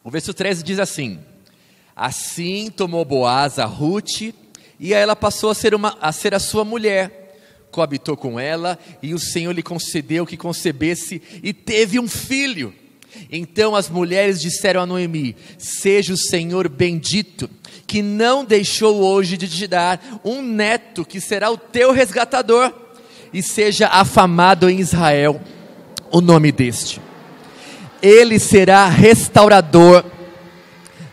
O 0.05 0.09
verso 0.13 0.33
13 0.33 0.63
diz 0.63 0.79
assim: 0.79 1.19
Assim 1.97 2.71
tomou 2.71 3.05
Boaz 3.05 3.59
a 3.59 3.65
Ruth, 3.65 4.33
e 4.79 4.95
ela 4.95 5.17
passou 5.17 5.51
a 5.51 5.57
ser, 5.57 5.75
uma, 5.75 5.99
a 6.01 6.13
ser 6.13 6.37
a 6.37 6.39
sua 6.39 6.65
mulher. 6.65 7.37
Coabitou 7.73 8.17
com 8.17 8.39
ela, 8.39 8.79
e 9.03 9.13
o 9.13 9.19
Senhor 9.19 9.51
lhe 9.51 9.63
concedeu 9.63 10.25
que 10.25 10.37
concebesse, 10.37 11.21
e 11.43 11.53
teve 11.53 11.99
um 11.99 12.07
filho. 12.07 12.73
Então 13.29 13.75
as 13.75 13.89
mulheres 13.89 14.41
disseram 14.41 14.83
a 14.83 14.87
Noemi: 14.87 15.35
Seja 15.59 16.13
o 16.13 16.17
Senhor 16.17 16.69
bendito, 16.69 17.51
que 17.89 18.03
não 18.03 18.45
deixou 18.45 19.03
hoje 19.03 19.37
de 19.37 19.49
te 19.49 19.67
dar 19.67 20.21
um 20.25 20.41
neto 20.43 21.05
que 21.05 21.21
será 21.21 21.51
o 21.51 21.59
teu 21.59 21.91
resgatador, 21.91 22.82
e 23.33 23.43
seja 23.43 23.89
afamado 23.89 24.69
em 24.69 24.81
Israel 24.81 25.41
o 26.11 26.21
nome 26.21 26.53
deste. 26.53 27.01
Ele 28.03 28.39
será 28.39 28.87
restaurador 28.87 30.05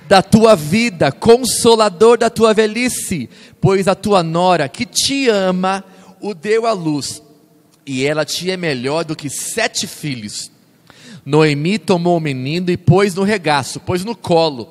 da 0.08 0.22
tua 0.24 0.56
vida, 0.56 1.12
consolador 1.12 2.18
da 2.18 2.30
tua 2.30 2.54
velhice, 2.54 3.30
pois 3.62 3.88
a 3.88 3.94
tua 3.94 4.24
nora 4.24 4.68
que 4.68 4.86
te 4.86 5.30
ama 5.30 5.84
o 6.20 6.34
deu 6.34 6.66
à 6.66 6.74
luz, 6.74 7.22
e 7.86 8.04
ela 8.06 8.26
te 8.26 8.50
é 8.50 8.58
melhor 8.58 9.06
do 9.06 9.16
que 9.16 9.30
sete 9.30 9.86
filhos. 9.86 10.52
Noemi 11.24 11.78
tomou 11.78 12.18
o 12.18 12.20
menino 12.20 12.72
e 12.72 12.78
pôs 12.78 13.14
no 13.14 13.24
regaço, 13.24 13.80
pôs 13.80 14.04
no 14.04 14.16
colo, 14.16 14.68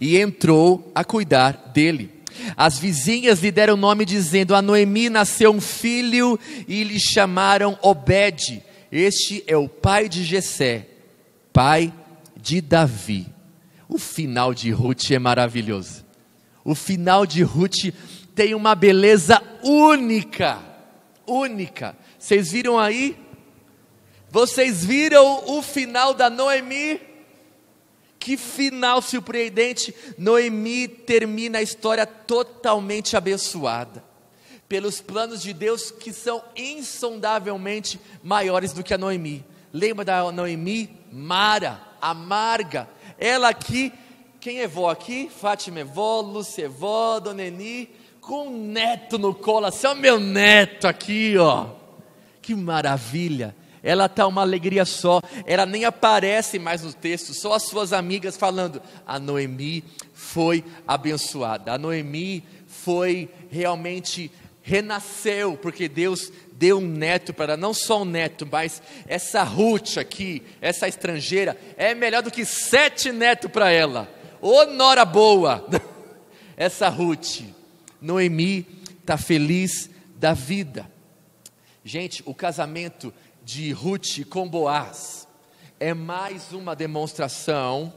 e 0.00 0.18
entrou 0.18 0.90
a 0.94 1.04
cuidar 1.04 1.70
dele. 1.72 2.17
As 2.56 2.78
vizinhas 2.78 3.40
lhe 3.40 3.50
deram 3.50 3.76
nome, 3.76 4.04
dizendo: 4.04 4.54
A 4.54 4.62
Noemi 4.62 5.08
nasceu 5.08 5.52
um 5.52 5.60
filho, 5.60 6.38
e 6.66 6.84
lhe 6.84 6.98
chamaram 6.98 7.78
Obed. 7.82 8.62
Este 8.90 9.44
é 9.46 9.56
o 9.56 9.68
pai 9.68 10.08
de 10.08 10.24
Jessé, 10.24 10.86
pai 11.52 11.92
de 12.36 12.60
Davi. 12.60 13.26
O 13.88 13.98
final 13.98 14.52
de 14.54 14.70
Ruth 14.70 15.10
é 15.10 15.18
maravilhoso. 15.18 16.04
O 16.64 16.74
final 16.74 17.24
de 17.24 17.42
Ruth 17.42 17.92
tem 18.34 18.54
uma 18.54 18.74
beleza 18.74 19.42
única, 19.62 20.58
única. 21.26 21.96
Vocês 22.18 22.52
viram 22.52 22.78
aí? 22.78 23.16
Vocês 24.30 24.84
viram 24.84 25.44
o 25.46 25.62
final 25.62 26.12
da 26.12 26.28
Noemi? 26.28 27.00
Que 28.18 28.36
final 28.36 29.00
surpreendente! 29.00 29.94
Noemi 30.16 30.88
termina 30.88 31.58
a 31.58 31.62
história 31.62 32.06
totalmente 32.06 33.16
abençoada, 33.16 34.04
pelos 34.68 35.00
planos 35.00 35.40
de 35.40 35.52
Deus 35.52 35.90
que 35.90 36.12
são 36.12 36.42
insondavelmente 36.56 38.00
maiores 38.22 38.72
do 38.72 38.82
que 38.82 38.92
a 38.92 38.98
Noemi. 38.98 39.44
Lembra 39.72 40.04
da 40.04 40.32
Noemi? 40.32 40.90
Mara, 41.12 41.80
amarga. 42.00 42.88
Ela 43.18 43.48
aqui, 43.48 43.92
quem 44.40 44.60
é 44.60 44.68
vó 44.68 44.90
aqui? 44.90 45.30
Fátima 45.40 45.80
é 45.80 45.84
vó, 45.84 46.20
Lúcia 46.20 46.66
é 46.66 46.68
vó, 46.68 47.18
Dona 47.20 47.44
Eni, 47.44 47.90
com 48.20 48.48
um 48.48 48.66
neto 48.68 49.18
no 49.18 49.34
colo, 49.34 49.66
assim, 49.66 49.86
ó, 49.86 49.94
meu 49.94 50.20
neto 50.20 50.86
aqui, 50.86 51.36
ó. 51.38 51.68
Que 52.42 52.54
maravilha! 52.54 53.54
Ela 53.82 54.06
está 54.06 54.26
uma 54.26 54.42
alegria 54.42 54.84
só, 54.84 55.20
ela 55.46 55.64
nem 55.64 55.84
aparece 55.84 56.58
mais 56.58 56.82
no 56.82 56.92
texto, 56.92 57.34
só 57.34 57.54
as 57.54 57.64
suas 57.64 57.92
amigas 57.92 58.36
falando: 58.36 58.82
a 59.06 59.18
Noemi 59.18 59.84
foi 60.12 60.64
abençoada, 60.86 61.72
a 61.72 61.78
Noemi 61.78 62.44
foi 62.66 63.28
realmente 63.50 64.30
renasceu, 64.62 65.56
porque 65.56 65.88
Deus 65.88 66.30
deu 66.52 66.78
um 66.78 66.86
neto 66.86 67.32
para 67.32 67.52
ela, 67.52 67.56
não 67.56 67.72
só 67.72 68.02
um 68.02 68.04
neto, 68.04 68.46
mas 68.50 68.82
essa 69.06 69.42
Ruth 69.42 69.96
aqui, 69.96 70.42
essa 70.60 70.86
estrangeira, 70.86 71.56
é 71.76 71.94
melhor 71.94 72.22
do 72.22 72.30
que 72.30 72.44
sete 72.44 73.10
netos 73.10 73.50
para 73.50 73.70
ela. 73.70 74.08
Ô 74.40 74.66
nora 74.66 75.04
boa! 75.04 75.66
essa 76.56 76.88
Ruth, 76.88 77.42
Noemi 78.00 78.66
está 79.00 79.16
feliz 79.16 79.88
da 80.16 80.34
vida. 80.34 80.90
Gente, 81.84 82.22
o 82.26 82.34
casamento 82.34 83.14
de 83.48 83.72
Ruth 83.72 84.26
com 84.28 84.46
Boaz 84.46 85.26
é 85.80 85.94
mais 85.94 86.52
uma 86.52 86.76
demonstração, 86.76 87.90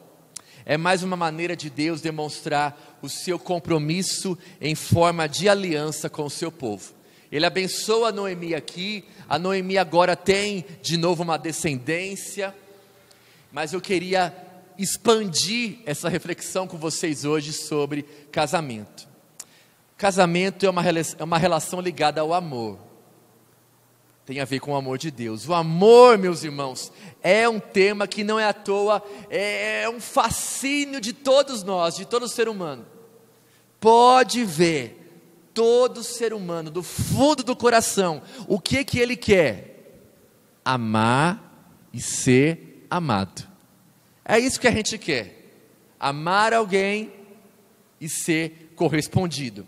é 0.66 0.78
mais 0.78 1.04
uma 1.04 1.18
maneira 1.18 1.58
de 1.58 1.70
Deus 1.70 2.00
demonstrar 2.00 2.98
o 3.02 3.10
seu 3.10 3.38
compromisso 3.38 4.38
em 4.62 4.76
forma 4.76 5.28
de 5.28 5.50
aliança 5.50 6.10
com 6.10 6.24
o 6.24 6.30
seu 6.30 6.54
povo. 6.54 6.94
Ele 7.30 7.46
abençoa 7.46 8.08
a 8.08 8.12
Noemi 8.14 8.56
aqui, 8.56 9.04
a 9.28 9.38
Noemi 9.38 9.78
agora 9.78 10.16
tem 10.16 10.64
de 10.82 10.96
novo 10.96 11.22
uma 11.22 11.36
descendência, 11.36 12.56
mas 13.52 13.74
eu 13.74 13.82
queria 13.82 14.34
expandir 14.78 15.80
essa 15.86 16.08
reflexão 16.08 16.66
com 16.66 16.78
vocês 16.78 17.26
hoje 17.26 17.52
sobre 17.52 18.04
casamento. 18.32 19.06
Casamento 19.98 20.66
é 20.66 20.70
uma, 20.70 20.82
é 21.20 21.24
uma 21.26 21.38
relação 21.38 21.82
ligada 21.82 22.22
ao 22.22 22.34
amor 22.34 22.91
tem 24.26 24.40
a 24.40 24.46
ver 24.46 24.60
com 24.60 24.72
o 24.72 24.76
amor 24.76 24.98
de 24.98 25.12
Deus. 25.12 25.48
O 25.48 25.54
amor, 25.54 26.18
meus 26.18 26.44
irmãos, 26.44 26.92
é 27.22 27.48
um 27.50 27.60
tema 27.60 28.08
que 28.08 28.24
não 28.24 28.40
é 28.40 28.46
à 28.46 28.54
toa, 28.54 29.04
é 29.30 29.90
um 29.90 30.00
fascínio 30.00 31.02
de 31.02 31.14
todos 31.14 31.64
nós, 31.64 31.96
de 31.96 32.06
todo 32.06 32.28
ser 32.28 32.48
humano. 32.48 32.86
Pode 33.80 34.46
ver, 34.46 35.02
todo 35.54 36.04
ser 36.04 36.34
humano, 36.34 36.70
do 36.70 36.84
fundo 36.84 37.44
do 37.44 37.56
coração, 37.56 38.22
o 38.48 38.60
que 38.60 38.84
que 38.84 39.00
ele 39.00 39.16
quer? 39.16 40.00
Amar 40.64 41.52
e 41.92 42.00
ser 42.00 42.86
amado. 42.90 43.48
É 44.24 44.38
isso 44.38 44.60
que 44.60 44.68
a 44.68 44.72
gente 44.72 44.98
quer. 44.98 45.54
Amar 46.00 46.54
alguém 46.54 47.12
e 48.00 48.08
ser 48.08 48.72
correspondido. 48.76 49.66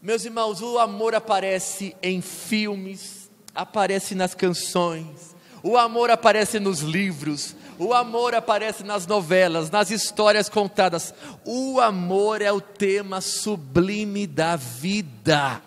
Meus 0.00 0.24
irmãos, 0.24 0.60
o 0.60 0.78
amor 0.78 1.14
aparece 1.14 1.94
em 2.02 2.20
filmes, 2.20 3.21
aparece 3.54 4.14
nas 4.14 4.34
canções, 4.34 5.34
o 5.62 5.76
amor 5.76 6.10
aparece 6.10 6.58
nos 6.58 6.80
livros, 6.80 7.54
o 7.78 7.94
amor 7.94 8.34
aparece 8.34 8.82
nas 8.82 9.06
novelas, 9.06 9.70
nas 9.70 9.90
histórias 9.90 10.48
contadas. 10.48 11.14
O 11.44 11.80
amor 11.80 12.42
é 12.42 12.50
o 12.50 12.60
tema 12.60 13.20
sublime 13.20 14.26
da 14.26 14.56
vida. 14.56 15.62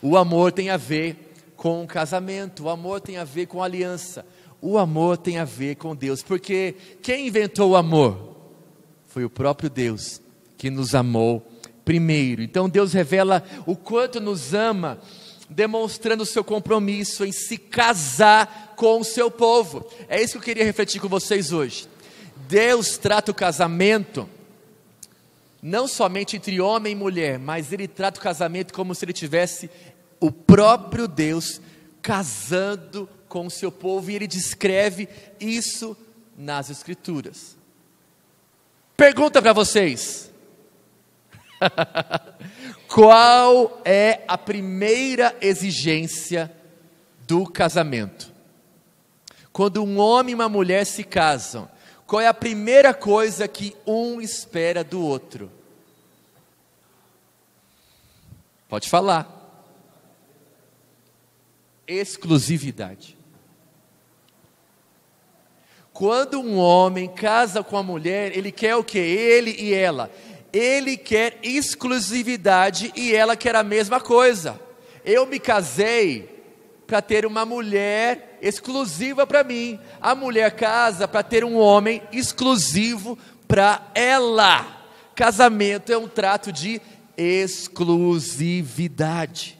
O 0.00 0.16
amor 0.16 0.52
tem 0.52 0.70
a 0.70 0.76
ver 0.76 1.34
com 1.56 1.84
o 1.84 1.86
casamento, 1.86 2.64
o 2.64 2.68
amor 2.68 3.00
tem 3.00 3.16
a 3.16 3.24
ver 3.24 3.46
com 3.46 3.62
a 3.62 3.66
aliança, 3.66 4.26
o 4.60 4.76
amor 4.76 5.16
tem 5.16 5.38
a 5.38 5.44
ver 5.44 5.76
com 5.76 5.94
Deus, 5.94 6.22
porque 6.22 6.74
quem 7.00 7.28
inventou 7.28 7.70
o 7.70 7.76
amor? 7.76 8.36
Foi 9.06 9.24
o 9.24 9.30
próprio 9.30 9.70
Deus 9.70 10.20
que 10.58 10.70
nos 10.70 10.94
amou 10.94 11.46
primeiro. 11.84 12.42
Então 12.42 12.68
Deus 12.68 12.92
revela 12.92 13.44
o 13.66 13.76
quanto 13.76 14.20
nos 14.20 14.54
ama 14.54 14.98
demonstrando 15.52 16.26
seu 16.26 16.42
compromisso 16.42 17.24
em 17.24 17.32
se 17.32 17.56
casar 17.56 18.74
com 18.76 19.00
o 19.00 19.04
seu 19.04 19.30
povo. 19.30 19.86
É 20.08 20.20
isso 20.20 20.32
que 20.32 20.38
eu 20.38 20.42
queria 20.42 20.64
refletir 20.64 21.00
com 21.00 21.08
vocês 21.08 21.52
hoje. 21.52 21.86
Deus 22.48 22.98
trata 22.98 23.30
o 23.30 23.34
casamento 23.34 24.28
não 25.62 25.86
somente 25.86 26.36
entre 26.36 26.60
homem 26.60 26.92
e 26.92 26.96
mulher, 26.96 27.38
mas 27.38 27.72
ele 27.72 27.86
trata 27.86 28.18
o 28.18 28.22
casamento 28.22 28.74
como 28.74 28.94
se 28.94 29.04
ele 29.04 29.12
tivesse 29.12 29.70
o 30.18 30.32
próprio 30.32 31.06
Deus 31.06 31.60
casando 32.00 33.08
com 33.28 33.46
o 33.46 33.50
seu 33.50 33.70
povo 33.70 34.10
e 34.10 34.16
ele 34.16 34.26
descreve 34.26 35.08
isso 35.38 35.96
nas 36.36 36.68
Escrituras. 36.68 37.56
Pergunta 38.96 39.40
para 39.40 39.52
vocês: 39.52 40.32
qual 42.92 43.80
é 43.86 44.22
a 44.28 44.36
primeira 44.36 45.34
exigência 45.40 46.54
do 47.26 47.46
casamento? 47.46 48.30
Quando 49.50 49.82
um 49.82 49.98
homem 49.98 50.32
e 50.32 50.34
uma 50.34 50.48
mulher 50.48 50.84
se 50.84 51.02
casam, 51.02 51.70
qual 52.06 52.20
é 52.20 52.26
a 52.26 52.34
primeira 52.34 52.92
coisa 52.92 53.48
que 53.48 53.74
um 53.86 54.20
espera 54.20 54.84
do 54.84 55.02
outro? 55.02 55.50
Pode 58.68 58.90
falar. 58.90 59.40
Exclusividade. 61.86 63.16
Quando 65.94 66.40
um 66.40 66.58
homem 66.58 67.08
casa 67.08 67.62
com 67.62 67.78
a 67.78 67.82
mulher, 67.82 68.36
ele 68.36 68.52
quer 68.52 68.76
o 68.76 68.84
que? 68.84 68.98
Ele 68.98 69.52
e 69.58 69.72
ela. 69.72 70.10
Ele 70.52 70.96
quer 70.96 71.38
exclusividade 71.42 72.92
e 72.94 73.14
ela 73.14 73.36
quer 73.36 73.56
a 73.56 73.62
mesma 73.62 74.00
coisa. 74.00 74.60
Eu 75.04 75.26
me 75.26 75.38
casei 75.38 76.28
para 76.86 77.00
ter 77.00 77.24
uma 77.24 77.46
mulher 77.46 78.38
exclusiva 78.42 79.26
para 79.26 79.42
mim. 79.42 79.80
A 80.00 80.14
mulher 80.14 80.52
casa 80.52 81.08
para 81.08 81.22
ter 81.22 81.42
um 81.44 81.56
homem 81.56 82.02
exclusivo 82.12 83.18
para 83.48 83.90
ela. 83.94 84.82
Casamento 85.14 85.90
é 85.92 85.96
um 85.96 86.08
trato 86.08 86.52
de 86.52 86.82
exclusividade. 87.16 89.58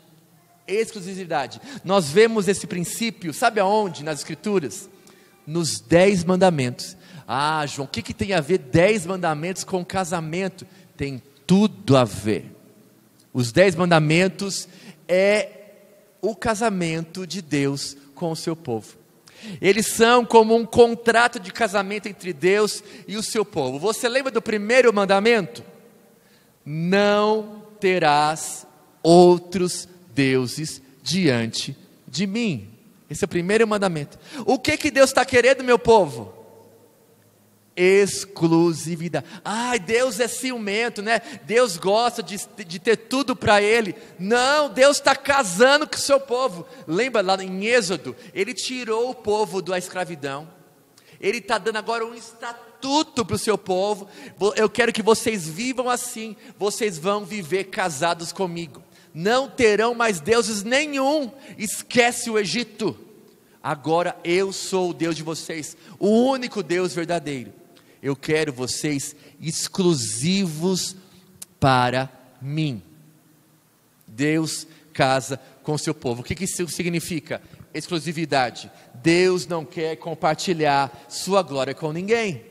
Exclusividade. 0.67 1.61
Nós 1.85 2.11
vemos 2.11 2.49
esse 2.49 2.67
princípio, 2.67 3.33
sabe 3.33 3.61
aonde? 3.61 4.03
Nas 4.05 4.19
Escrituras? 4.19 4.91
Nos 5.47 5.81
Dez 5.81 6.25
Mandamentos. 6.25 6.97
Ah, 7.27 7.65
João, 7.67 7.87
o 7.87 7.89
que, 7.89 8.03
que 8.03 8.15
tem 8.15 8.33
a 8.33 8.41
ver 8.41 8.59
Dez 8.59 9.05
Mandamentos 9.07 9.65
com 9.65 9.85
casamento? 9.85 10.67
Tem 10.97 11.23
tudo 11.47 11.97
a 11.97 12.05
ver. 12.05 12.47
Os 13.33 13.53
Dez 13.53 13.75
Mandamentos 13.75 14.69
é 15.09 15.49
o 16.21 16.37
casamento 16.37 17.27
de 17.27 17.43
Deus 17.43 17.97
com 18.15 18.31
o 18.31 18.37
seu 18.37 18.55
povo. 18.55 18.97
Eles 19.61 19.87
são 19.89 20.25
como 20.25 20.55
um 20.55 20.65
contrato 20.65 21.41
de 21.41 21.53
casamento 21.53 22.07
entre 22.07 22.33
Deus 22.33 22.83
e 23.09 23.17
o 23.17 23.23
seu 23.23 23.45
povo. 23.45 23.79
Você 23.79 24.09
lembra 24.09 24.31
do 24.31 24.41
primeiro 24.41 24.93
mandamento? 24.93 25.65
Não 26.65 27.63
terás 27.81 28.67
outros 29.03 29.89
deuses 30.15 30.81
diante 31.03 31.77
de 32.07 32.27
mim. 32.27 32.69
Esse 33.11 33.25
é 33.25 33.27
o 33.27 33.29
primeiro 33.29 33.67
mandamento. 33.67 34.19
O 34.47 34.59
que 34.59 34.77
que 34.77 34.91
Deus 34.91 35.11
está 35.11 35.25
querendo, 35.25 35.65
meu 35.65 35.79
povo? 35.79 36.42
Exclusividade. 37.77 39.27
Ai, 39.45 39.79
Deus 39.79 40.21
é 40.21 40.29
ciumento, 40.29 41.01
né? 41.03 41.21
Deus 41.45 41.77
gosta 41.77 42.23
de, 42.23 42.39
de 42.67 42.79
ter 42.79 42.97
tudo 42.97 43.35
para 43.35 43.63
Ele. 43.63 43.95
Não, 44.19 44.69
Deus 44.69 44.99
está 44.99 45.17
casando 45.17 45.87
com 45.87 45.97
o 45.97 46.01
seu 46.01 46.21
povo. 46.21 46.67
Lembra 46.87 47.23
lá 47.23 47.43
em 47.43 47.67
Êxodo? 47.67 48.15
Ele 48.35 48.53
tirou 48.55 49.11
o 49.11 49.15
povo 49.15 49.63
da 49.63 49.79
escravidão. 49.79 50.49
Ele 51.21 51.39
está 51.39 51.57
dando 51.57 51.77
agora 51.77 52.05
um 52.05 52.15
estatuto 52.15 53.25
para 53.25 53.37
o 53.37 53.39
seu 53.39 53.57
povo. 53.57 54.09
Eu 54.57 54.69
quero 54.69 54.93
que 54.93 55.03
vocês 55.03 55.49
vivam 55.49 55.89
assim. 55.89 56.37
Vocês 56.59 56.99
vão 56.99 57.25
viver 57.25 57.65
casados 57.65 58.33
comigo. 58.33 58.83
Não 59.15 59.49
terão 59.49 59.95
mais 59.95 60.21
deuses 60.21 60.63
nenhum. 60.63 61.31
Esquece 61.57 62.29
o 62.29 62.39
Egito. 62.39 62.99
Agora 63.63 64.17
eu 64.25 64.53
sou 64.53 64.91
o 64.91 64.95
Deus 64.95 65.15
de 65.15 65.23
vocês, 65.23 65.77
o 66.01 66.09
único 66.09 66.65
Deus 66.65 66.93
verdadeiro 66.93 67.62
eu 68.03 68.17
quero 68.17 68.53
vocês 68.53 69.15
exclusivos 69.41 70.97
para 71.61 72.11
mim. 72.41 72.83
Deus 74.07 74.67
casa 74.93 75.41
com 75.63 75.79
seu 75.79 75.95
povo. 75.95 76.21
O 76.21 76.25
que, 76.25 76.35
que 76.35 76.45
isso 76.45 76.67
significa? 76.69 77.41
Exclusividade. 77.73 78.71
Deus 78.95 79.47
não 79.47 79.65
quer 79.65 79.97
compartilhar 79.97 81.07
sua 81.09 81.43
glória 81.43 81.75
com 81.75 81.93
ninguém. 81.93 82.45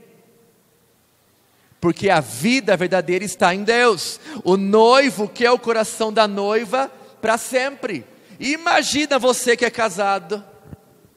Porque 1.81 2.09
a 2.09 2.21
vida 2.21 2.77
verdadeira 2.77 3.25
está 3.25 3.53
em 3.53 3.63
Deus. 3.63 4.19
O 4.43 4.55
noivo 4.55 5.27
quer 5.27 5.51
o 5.51 5.59
coração 5.59 6.13
da 6.13 6.27
noiva 6.27 6.89
para 7.21 7.37
sempre. 7.37 8.05
Imagina 8.39 9.19
você 9.19 9.57
que 9.57 9.65
é 9.65 9.69
casado. 9.69 10.43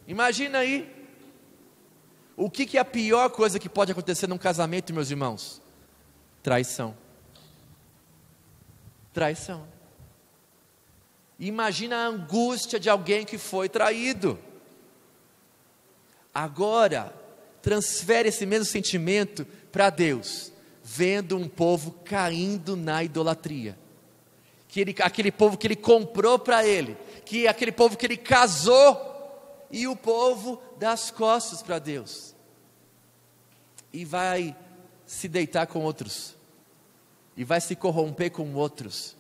Imagina 0.09 0.59
aí 0.59 0.94
o 2.37 2.51
que, 2.51 2.67
que 2.67 2.77
é 2.77 2.81
a 2.81 2.85
pior 2.85 3.31
coisa 3.31 3.59
que 3.59 3.69
pode 3.69 3.93
acontecer 3.93 4.27
num 4.27 4.39
casamento, 4.39 4.93
meus 4.93 5.11
irmãos? 5.11 5.63
Traição. 6.43 6.97
Traição. 9.13 9.67
Imagina 11.39 11.97
a 11.97 12.07
angústia 12.07 12.81
de 12.81 12.91
alguém 12.91 13.25
que 13.25 13.39
foi 13.39 13.69
traído. 13.69 14.39
Agora, 16.35 17.15
transfere 17.63 18.29
esse 18.29 18.45
mesmo 18.45 18.65
sentimento 18.65 19.47
para 19.71 19.89
Deus, 19.89 20.53
vendo 20.83 21.37
um 21.37 21.49
povo 21.49 21.93
caindo 22.05 22.77
na 22.77 23.05
idolatria. 23.05 23.79
Que 24.67 24.81
ele, 24.81 24.97
aquele 25.01 25.31
povo 25.31 25.57
que 25.57 25.67
ele 25.67 25.77
comprou 25.77 26.39
para 26.39 26.67
ele, 26.67 26.97
que 27.25 27.47
aquele 27.47 27.71
povo 27.71 27.97
que 27.97 28.05
ele 28.05 28.17
casou 28.17 29.14
e 29.75 29.89
o 29.89 29.97
povo 29.97 30.63
dá 30.79 30.93
as 30.93 31.11
costas 31.11 31.61
para 31.61 31.81
Deus 31.81 32.33
e 33.93 34.05
vai 34.05 34.57
se 35.05 35.27
deitar 35.27 35.67
com 35.67 35.81
outros, 35.81 36.37
e 37.37 37.43
vai 37.43 37.61
se 37.61 37.75
corromper 37.75 38.31
com 38.31 38.55
outros. 38.55 39.17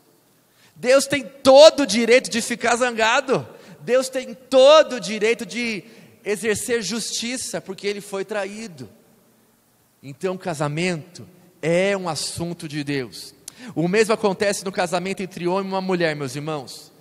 Deus 0.76 1.08
tem 1.08 1.24
todo 1.24 1.80
o 1.80 1.86
direito 1.86 2.30
de 2.30 2.40
ficar 2.40 2.76
zangado, 2.76 3.48
Deus 3.80 4.08
tem 4.08 4.32
todo 4.32 4.94
o 4.94 5.00
direito 5.00 5.44
de 5.44 5.82
exercer 6.24 6.82
justiça, 6.82 7.60
porque 7.60 7.88
ele 7.88 8.00
foi 8.00 8.24
traído. 8.24 8.88
Então, 10.00 10.38
casamento 10.38 11.26
é 11.60 11.96
um 11.96 12.08
assunto 12.08 12.68
de 12.68 12.84
Deus. 12.84 13.34
O 13.74 13.88
mesmo 13.88 14.14
acontece 14.14 14.64
no 14.64 14.70
casamento 14.70 15.20
entre 15.20 15.48
homem 15.48 15.66
e 15.66 15.74
uma 15.74 15.80
mulher, 15.80 16.14
meus 16.14 16.36
irmãos. 16.36 16.93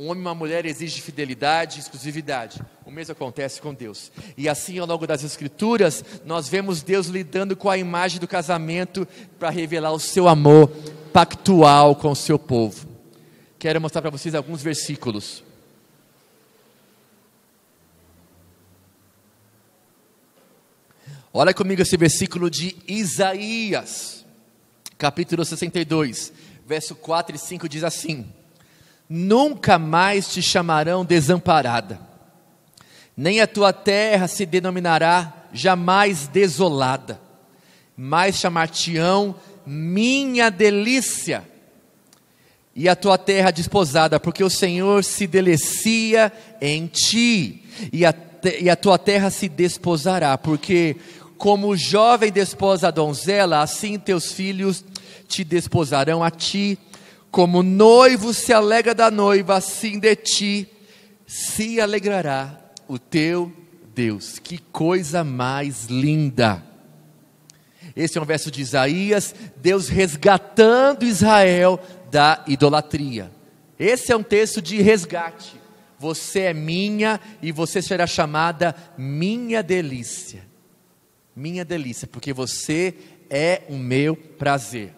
Um 0.00 0.08
homem 0.08 0.22
e 0.22 0.26
uma 0.26 0.34
mulher 0.34 0.64
exigem 0.64 1.02
fidelidade 1.02 1.76
e 1.76 1.80
exclusividade. 1.80 2.58
O 2.86 2.90
mesmo 2.90 3.12
acontece 3.12 3.60
com 3.60 3.74
Deus. 3.74 4.10
E 4.34 4.48
assim, 4.48 4.78
ao 4.78 4.86
longo 4.86 5.06
das 5.06 5.22
Escrituras, 5.22 6.02
nós 6.24 6.48
vemos 6.48 6.80
Deus 6.80 7.08
lidando 7.08 7.54
com 7.54 7.68
a 7.68 7.76
imagem 7.76 8.18
do 8.18 8.26
casamento 8.26 9.06
para 9.38 9.50
revelar 9.50 9.92
o 9.92 10.00
seu 10.00 10.26
amor 10.26 10.68
pactual 11.12 11.94
com 11.94 12.12
o 12.12 12.16
seu 12.16 12.38
povo. 12.38 12.88
Quero 13.58 13.78
mostrar 13.78 14.00
para 14.00 14.10
vocês 14.10 14.34
alguns 14.34 14.62
versículos. 14.62 15.44
Olha 21.30 21.52
comigo 21.52 21.82
esse 21.82 21.98
versículo 21.98 22.48
de 22.48 22.74
Isaías, 22.88 24.24
capítulo 24.96 25.44
62, 25.44 26.32
verso 26.66 26.94
4 26.94 27.36
e 27.36 27.38
5 27.38 27.68
diz 27.68 27.84
assim: 27.84 28.39
nunca 29.10 29.76
mais 29.76 30.28
te 30.28 30.40
chamarão 30.40 31.04
desamparada, 31.04 32.00
nem 33.16 33.40
a 33.40 33.46
tua 33.46 33.72
terra 33.72 34.28
se 34.28 34.46
denominará 34.46 35.48
jamais 35.52 36.28
desolada, 36.28 37.20
mas 37.96 38.36
chamar-te-ão 38.36 39.34
minha 39.66 40.48
delícia, 40.48 41.42
e 42.74 42.88
a 42.88 42.94
tua 42.94 43.18
terra 43.18 43.50
desposada, 43.50 44.20
porque 44.20 44.44
o 44.44 44.48
Senhor 44.48 45.02
se 45.02 45.26
delicia 45.26 46.32
em 46.60 46.86
ti, 46.86 47.64
e 47.92 48.06
a, 48.06 48.14
e 48.60 48.70
a 48.70 48.76
tua 48.76 48.96
terra 48.96 49.28
se 49.28 49.48
desposará, 49.48 50.38
porque 50.38 50.96
como 51.36 51.68
o 51.68 51.76
jovem 51.76 52.30
desposa 52.30 52.88
a 52.88 52.90
donzela, 52.92 53.60
assim 53.60 53.98
teus 53.98 54.32
filhos 54.32 54.84
te 55.26 55.42
desposarão 55.42 56.22
a 56.22 56.30
ti, 56.30 56.78
como 57.30 57.62
noivo 57.62 58.34
se 58.34 58.52
alegra 58.52 58.94
da 58.94 59.10
noiva, 59.10 59.56
assim 59.56 59.98
de 59.98 60.16
ti 60.16 60.68
se 61.26 61.80
alegrará 61.80 62.58
o 62.88 62.98
teu 62.98 63.52
Deus. 63.94 64.38
Que 64.38 64.58
coisa 64.58 65.22
mais 65.22 65.86
linda! 65.86 66.62
Esse 67.94 68.18
é 68.18 68.20
um 68.20 68.24
verso 68.24 68.50
de 68.50 68.60
Isaías, 68.60 69.34
Deus 69.56 69.88
resgatando 69.88 71.04
Israel 71.04 71.80
da 72.10 72.44
idolatria. 72.46 73.30
Esse 73.78 74.12
é 74.12 74.16
um 74.16 74.22
texto 74.22 74.60
de 74.60 74.80
resgate. 74.80 75.60
Você 75.98 76.40
é 76.40 76.54
minha 76.54 77.20
e 77.42 77.52
você 77.52 77.82
será 77.82 78.06
chamada 78.06 78.74
minha 78.96 79.62
delícia. 79.62 80.42
Minha 81.34 81.64
delícia, 81.64 82.08
porque 82.08 82.32
você 82.32 82.94
é 83.28 83.62
o 83.68 83.76
meu 83.76 84.16
prazer. 84.16 84.94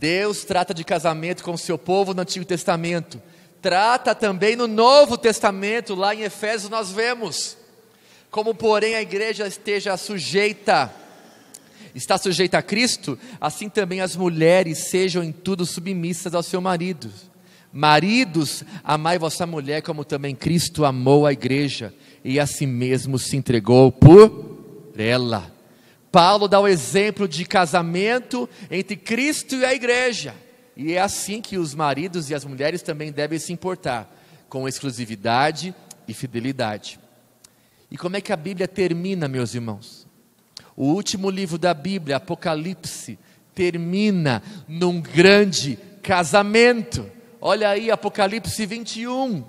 Deus 0.00 0.44
trata 0.44 0.72
de 0.72 0.82
casamento 0.82 1.44
com 1.44 1.52
o 1.52 1.58
seu 1.58 1.76
povo 1.76 2.14
no 2.14 2.22
Antigo 2.22 2.46
Testamento, 2.46 3.20
trata 3.60 4.14
também 4.14 4.56
no 4.56 4.66
Novo 4.66 5.18
Testamento, 5.18 5.94
lá 5.94 6.14
em 6.14 6.22
Efésios 6.22 6.70
nós 6.70 6.90
vemos. 6.90 7.58
Como, 8.30 8.54
porém, 8.54 8.94
a 8.94 9.02
igreja 9.02 9.46
esteja 9.46 9.94
sujeita, 9.98 10.90
está 11.94 12.16
sujeita 12.16 12.56
a 12.56 12.62
Cristo, 12.62 13.18
assim 13.38 13.68
também 13.68 14.00
as 14.00 14.16
mulheres 14.16 14.88
sejam 14.88 15.22
em 15.22 15.32
tudo 15.32 15.66
submissas 15.66 16.34
ao 16.34 16.42
seu 16.42 16.62
marido. 16.62 17.12
Maridos, 17.70 18.64
amai 18.82 19.18
vossa 19.18 19.44
mulher, 19.44 19.82
como 19.82 20.02
também 20.02 20.34
Cristo 20.34 20.86
amou 20.86 21.26
a 21.26 21.32
igreja 21.34 21.92
e 22.24 22.40
a 22.40 22.46
si 22.46 22.64
mesmo 22.64 23.18
se 23.18 23.36
entregou 23.36 23.92
por 23.92 24.94
ela 24.96 25.59
Paulo 26.10 26.48
dá 26.48 26.58
o 26.58 26.66
exemplo 26.66 27.28
de 27.28 27.44
casamento 27.44 28.48
entre 28.70 28.96
Cristo 28.96 29.54
e 29.56 29.64
a 29.64 29.72
igreja. 29.72 30.34
E 30.76 30.92
é 30.94 31.00
assim 31.00 31.40
que 31.40 31.56
os 31.56 31.74
maridos 31.74 32.30
e 32.30 32.34
as 32.34 32.44
mulheres 32.44 32.82
também 32.82 33.12
devem 33.12 33.38
se 33.38 33.52
importar, 33.52 34.10
com 34.48 34.66
exclusividade 34.66 35.74
e 36.08 36.14
fidelidade. 36.14 36.98
E 37.90 37.96
como 37.96 38.16
é 38.16 38.20
que 38.20 38.32
a 38.32 38.36
Bíblia 38.36 38.66
termina, 38.66 39.28
meus 39.28 39.54
irmãos? 39.54 40.06
O 40.76 40.86
último 40.86 41.30
livro 41.30 41.58
da 41.58 41.74
Bíblia, 41.74 42.16
Apocalipse, 42.16 43.18
termina 43.54 44.42
num 44.66 45.00
grande 45.00 45.78
casamento. 46.02 47.08
Olha 47.40 47.68
aí, 47.68 47.90
Apocalipse 47.90 48.64
21. 48.64 49.44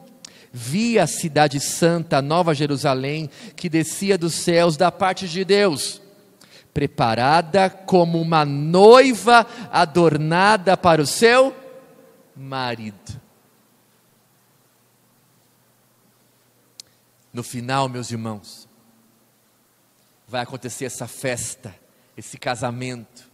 Vi 0.51 0.99
a 0.99 1.07
cidade 1.07 1.59
santa, 1.59 2.21
nova 2.21 2.53
Jerusalém, 2.53 3.29
que 3.55 3.69
descia 3.69 4.17
dos 4.17 4.33
céus 4.33 4.75
da 4.75 4.91
parte 4.91 5.27
de 5.27 5.45
Deus 5.45 6.01
preparada 6.73 7.69
como 7.69 8.19
uma 8.21 8.45
noiva 8.45 9.45
adornada 9.71 10.77
para 10.77 11.01
o 11.01 11.05
seu 11.05 11.55
marido. 12.35 13.19
No 17.33 17.43
final, 17.43 17.87
meus 17.87 18.11
irmãos, 18.11 18.67
vai 20.27 20.41
acontecer 20.41 20.85
essa 20.85 21.07
festa, 21.07 21.73
esse 22.15 22.37
casamento. 22.37 23.29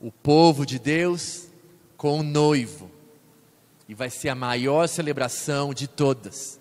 O 0.00 0.10
povo 0.10 0.64
de 0.64 0.78
Deus 0.78 1.48
com 1.96 2.20
o 2.20 2.22
noivo. 2.22 2.90
E 3.88 3.94
vai 3.94 4.10
ser 4.10 4.28
a 4.28 4.34
maior 4.34 4.86
celebração 4.88 5.72
de 5.72 5.88
todas. 5.88 6.60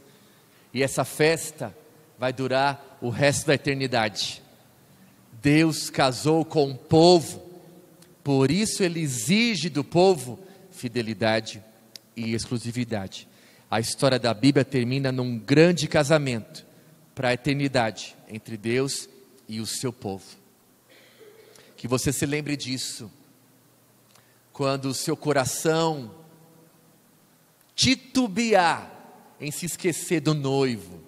E 0.73 0.81
essa 0.81 1.03
festa 1.03 1.75
vai 2.17 2.31
durar 2.31 2.97
o 3.01 3.09
resto 3.09 3.47
da 3.47 3.53
eternidade. 3.53 4.41
Deus 5.41 5.89
casou 5.89 6.43
com 6.43 6.71
o 6.71 6.77
povo, 6.77 7.43
por 8.23 8.51
isso 8.51 8.83
ele 8.83 8.99
exige 8.99 9.69
do 9.69 9.83
povo 9.83 10.39
fidelidade 10.71 11.63
e 12.15 12.33
exclusividade. 12.33 13.27
A 13.69 13.79
história 13.79 14.17
da 14.17 14.33
Bíblia 14.33 14.63
termina 14.63 15.11
num 15.11 15.37
grande 15.37 15.87
casamento 15.87 16.65
para 17.13 17.29
a 17.29 17.33
eternidade 17.33 18.15
entre 18.29 18.55
Deus 18.57 19.09
e 19.47 19.59
o 19.59 19.65
seu 19.65 19.91
povo. 19.91 20.25
Que 21.75 21.87
você 21.87 22.11
se 22.13 22.25
lembre 22.25 22.55
disso 22.55 23.11
quando 24.53 24.85
o 24.85 24.93
seu 24.93 25.15
coração 25.15 26.11
titubear 27.75 28.91
em 29.39 29.51
se 29.51 29.67
esquecer 29.67 30.19
do 30.19 30.33
noivo, 30.33 30.99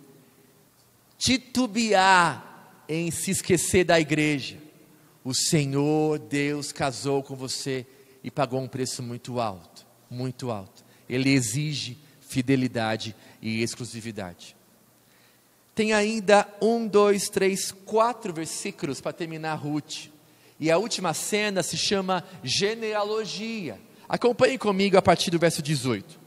titubear 1.18 2.49
em 2.90 3.12
se 3.12 3.30
esquecer 3.30 3.86
da 3.86 4.00
igreja. 4.00 4.58
O 5.24 5.34
Senhor 5.34 6.18
Deus 6.18 6.72
casou 6.72 7.22
com 7.22 7.36
você 7.36 7.86
e 8.24 8.32
pagou 8.32 8.60
um 8.60 8.68
preço 8.68 9.04
muito 9.04 9.40
alto, 9.40 9.86
muito 10.10 10.50
alto. 10.50 10.84
Ele 11.08 11.30
exige 11.30 12.00
fidelidade 12.20 13.16
e 13.42 13.62
exclusividade. 13.62 14.56
Tem 15.76 15.94
ainda 15.94 16.48
um, 16.62 16.88
dois, 16.88 17.30
três, 17.30 17.72
quatro 17.72 18.34
versículos 18.34 19.00
para 19.00 19.14
terminar 19.14 19.54
Ruth. 19.56 20.08
E 20.60 20.70
a 20.70 20.78
última 20.78 21.14
cena 21.14 21.64
se 21.64 21.78
chama 21.78 22.24
genealogia. 22.44 23.80
Acompanhe 24.08 24.58
comigo 24.58 24.98
a 24.98 25.02
partir 25.02 25.32
do 25.32 25.40
verso 25.40 25.62
18. 25.62 26.20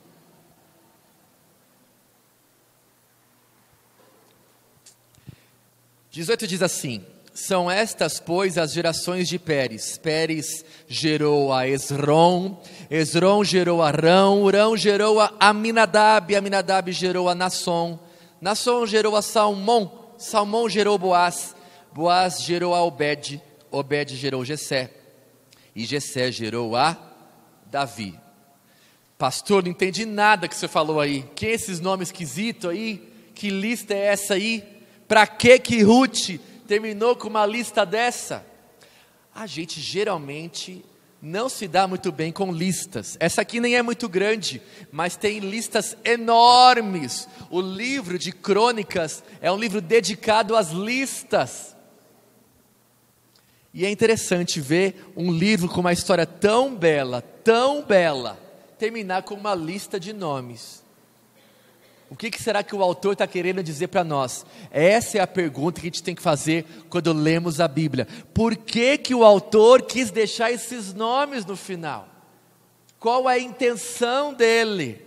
18 6.12 6.46
diz 6.46 6.60
assim: 6.60 7.02
São 7.32 7.70
estas, 7.70 8.20
pois, 8.20 8.58
as 8.58 8.74
gerações 8.74 9.26
de 9.28 9.38
Pérez. 9.38 9.96
Pérez 9.96 10.62
gerou 10.86 11.50
a 11.50 11.66
Esrom, 11.66 12.58
Esrom 12.90 13.42
gerou 13.42 13.82
a 13.82 13.90
Rão, 13.90 14.44
Rão 14.50 14.76
gerou 14.76 15.18
a 15.18 15.32
Aminadab, 15.40 16.36
Aminadab 16.36 16.92
gerou 16.92 17.30
a 17.30 17.34
Nasson, 17.34 17.98
Nasson 18.42 18.84
gerou 18.86 19.16
a 19.16 19.22
Salmão, 19.22 20.10
Salmão 20.18 20.68
gerou 20.68 20.98
Boaz, 20.98 21.56
Boaz 21.94 22.42
gerou 22.42 22.74
a 22.74 22.84
Obed, 22.84 23.40
Obed 23.70 24.14
gerou 24.14 24.44
Jessé, 24.44 24.90
e 25.74 25.86
Jessé 25.86 26.30
gerou 26.30 26.76
a 26.76 26.94
Davi. 27.70 28.20
Pastor, 29.16 29.62
não 29.62 29.70
entendi 29.70 30.04
nada 30.04 30.46
que 30.46 30.54
você 30.54 30.68
falou 30.68 31.00
aí. 31.00 31.22
Que 31.34 31.46
esses 31.46 31.80
nomes 31.80 32.08
esquisitos 32.08 32.68
aí? 32.68 33.10
Que 33.34 33.48
lista 33.48 33.94
é 33.94 34.06
essa 34.08 34.34
aí? 34.34 34.81
Para 35.12 35.26
que 35.26 35.58
que 35.58 35.82
Ruth 35.82 36.40
terminou 36.66 37.14
com 37.14 37.28
uma 37.28 37.44
lista 37.44 37.84
dessa? 37.84 38.46
A 39.34 39.46
gente 39.46 39.78
geralmente 39.78 40.82
não 41.20 41.50
se 41.50 41.68
dá 41.68 41.86
muito 41.86 42.10
bem 42.10 42.32
com 42.32 42.50
listas. 42.50 43.18
Essa 43.20 43.42
aqui 43.42 43.60
nem 43.60 43.76
é 43.76 43.82
muito 43.82 44.08
grande, 44.08 44.62
mas 44.90 45.14
tem 45.14 45.40
listas 45.40 45.94
enormes. 46.02 47.28
O 47.50 47.60
livro 47.60 48.18
de 48.18 48.32
crônicas 48.32 49.22
é 49.42 49.52
um 49.52 49.58
livro 49.58 49.82
dedicado 49.82 50.56
às 50.56 50.70
listas. 50.70 51.76
E 53.74 53.84
é 53.84 53.90
interessante 53.90 54.62
ver 54.62 55.12
um 55.14 55.30
livro 55.30 55.68
com 55.68 55.82
uma 55.82 55.92
história 55.92 56.24
tão 56.24 56.74
bela, 56.74 57.20
tão 57.20 57.82
bela, 57.84 58.40
terminar 58.78 59.24
com 59.24 59.34
uma 59.34 59.54
lista 59.54 60.00
de 60.00 60.14
nomes. 60.14 60.81
O 62.12 62.14
que, 62.14 62.30
que 62.30 62.42
será 62.42 62.62
que 62.62 62.76
o 62.76 62.82
autor 62.82 63.14
está 63.14 63.26
querendo 63.26 63.62
dizer 63.62 63.88
para 63.88 64.04
nós? 64.04 64.44
Essa 64.70 65.16
é 65.16 65.20
a 65.22 65.26
pergunta 65.26 65.80
que 65.80 65.86
a 65.86 65.88
gente 65.88 66.02
tem 66.02 66.14
que 66.14 66.20
fazer 66.20 66.66
quando 66.90 67.10
lemos 67.10 67.58
a 67.58 67.66
Bíblia. 67.66 68.06
Por 68.34 68.54
que, 68.54 68.98
que 68.98 69.14
o 69.14 69.24
autor 69.24 69.80
quis 69.80 70.10
deixar 70.10 70.52
esses 70.52 70.92
nomes 70.92 71.46
no 71.46 71.56
final? 71.56 72.06
Qual 72.98 73.30
é 73.30 73.36
a 73.36 73.38
intenção 73.38 74.34
dele? 74.34 75.00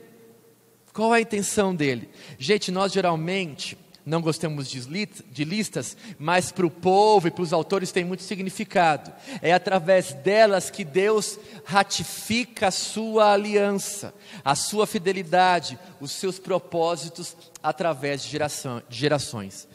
Qual 0.92 1.14
é 1.14 1.20
a 1.20 1.22
intenção 1.22 1.76
dele? 1.76 2.10
Gente, 2.40 2.72
nós 2.72 2.92
geralmente 2.92 3.78
não 4.06 4.22
gostamos 4.22 4.70
de 4.70 5.44
listas, 5.44 5.98
mas 6.20 6.52
para 6.52 6.66
o 6.66 6.70
povo 6.70 7.28
e 7.28 7.32
para 7.32 7.42
os 7.42 7.52
autores 7.52 7.92
tem 7.92 8.06
muito 8.06 8.22
significado. 8.22 9.12
É 9.42 9.52
através 9.52 10.14
delas 10.14 10.70
que 10.70 10.84
Deus 10.84 11.40
ratifica 11.66 12.68
a 12.68 12.72
sua 12.72 13.34
aliança, 13.34 14.14
a 14.44 14.54
sua 14.54 14.86
fidelidade, 14.86 15.80
os 16.00 16.12
seus 16.12 16.38
propósitos 16.38 17.36
através 17.64 18.22
de, 18.22 18.30
geração, 18.30 18.84
de 18.88 18.96
gerações. 18.96 19.68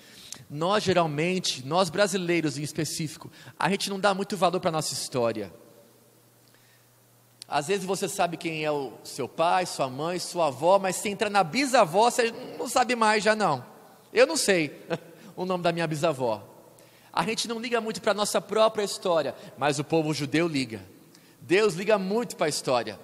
Nós 0.49 0.85
geralmente, 0.85 1.67
nós 1.67 1.91
brasileiros 1.91 2.57
em 2.57 2.63
específico, 2.63 3.31
a 3.59 3.69
gente 3.69 3.91
não 3.91 3.99
dá 3.99 4.15
muito 4.15 4.37
valor 4.37 4.61
para 4.61 4.69
a 4.69 4.73
nossa 4.73 4.95
história. 4.95 5.53
Às 7.49 7.67
vezes 7.67 7.85
você 7.85 8.09
sabe 8.09 8.37
quem 8.37 8.65
é 8.65 8.71
o 8.71 8.93
seu 9.03 9.29
pai, 9.29 9.67
sua 9.67 9.89
mãe, 9.89 10.21
sua 10.21 10.47
avó, 10.47 10.79
mas 10.79 10.95
se 10.95 11.09
entra 11.09 11.29
na 11.29 11.43
bisavó, 11.43 12.09
você 12.09 12.33
não 12.57 12.69
sabe 12.69 12.95
mais 12.95 13.25
já 13.25 13.35
não. 13.35 13.80
Eu 14.13 14.27
não 14.27 14.37
sei 14.37 14.81
o 15.37 15.45
nome 15.45 15.63
da 15.63 15.73
minha 15.73 15.87
bisavó. 15.87 16.47
A 17.13 17.25
gente 17.25 17.49
não 17.49 17.61
liga 17.61 17.81
muito 17.81 18.01
para 18.01 18.13
a 18.13 18.15
nossa 18.15 18.41
própria 18.41 18.85
história, 18.85 19.35
mas 19.59 19.79
o 19.79 19.85
povo 19.85 20.15
judeu 20.15 20.47
liga. 20.47 20.81
Deus 21.41 21.75
liga 21.75 21.99
muito 21.99 22.37
para 22.37 22.47
a 22.47 22.49
história, 22.49 22.99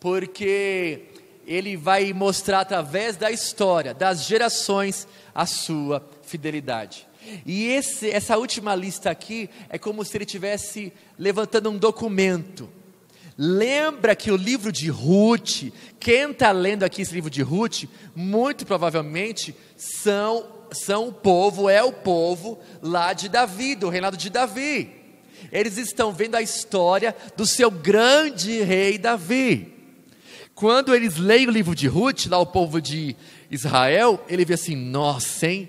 porque 0.00 1.04
Ele 1.46 1.76
vai 1.76 2.12
mostrar 2.12 2.60
através 2.60 3.16
da 3.16 3.30
história, 3.30 3.94
das 3.94 4.24
gerações, 4.24 5.06
a 5.34 5.46
sua 5.46 6.04
fidelidade. 6.22 7.06
E 7.46 7.68
esse, 7.68 8.10
essa 8.10 8.36
última 8.36 8.74
lista 8.74 9.10
aqui 9.10 9.48
é 9.68 9.78
como 9.78 10.04
se 10.04 10.16
ele 10.16 10.24
estivesse 10.24 10.92
levantando 11.18 11.70
um 11.70 11.78
documento. 11.78 12.68
Lembra 13.36 14.14
que 14.14 14.30
o 14.30 14.36
livro 14.36 14.70
de 14.70 14.88
Ruth, 14.88 15.72
quem 15.98 16.30
está 16.30 16.52
lendo 16.52 16.84
aqui 16.84 17.02
esse 17.02 17.12
livro 17.12 17.30
de 17.30 17.42
Ruth, 17.42 17.84
muito 18.14 18.64
provavelmente 18.64 19.54
são, 19.76 20.46
são 20.70 21.08
o 21.08 21.12
povo, 21.12 21.68
é 21.68 21.82
o 21.82 21.92
povo 21.92 22.60
lá 22.80 23.12
de 23.12 23.28
Davi, 23.28 23.74
do 23.74 23.88
reinado 23.88 24.16
de 24.16 24.30
Davi. 24.30 24.88
Eles 25.50 25.76
estão 25.76 26.12
vendo 26.12 26.36
a 26.36 26.42
história 26.42 27.14
do 27.36 27.44
seu 27.44 27.70
grande 27.70 28.62
rei 28.62 28.98
Davi. 28.98 29.72
Quando 30.54 30.94
eles 30.94 31.16
leem 31.16 31.48
o 31.48 31.50
livro 31.50 31.74
de 31.74 31.88
Ruth, 31.88 32.26
lá 32.26 32.38
o 32.38 32.46
povo 32.46 32.80
de 32.80 33.16
Israel, 33.50 34.24
ele 34.28 34.44
vê 34.44 34.54
assim: 34.54 34.76
nossa, 34.76 35.48
hein? 35.48 35.68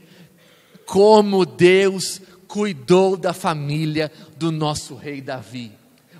Como 0.85 1.45
Deus 1.45 2.21
cuidou 2.47 3.17
da 3.17 3.33
família 3.33 4.11
do 4.37 4.51
nosso 4.51 4.95
rei 4.95 5.19
Davi. 5.19 5.71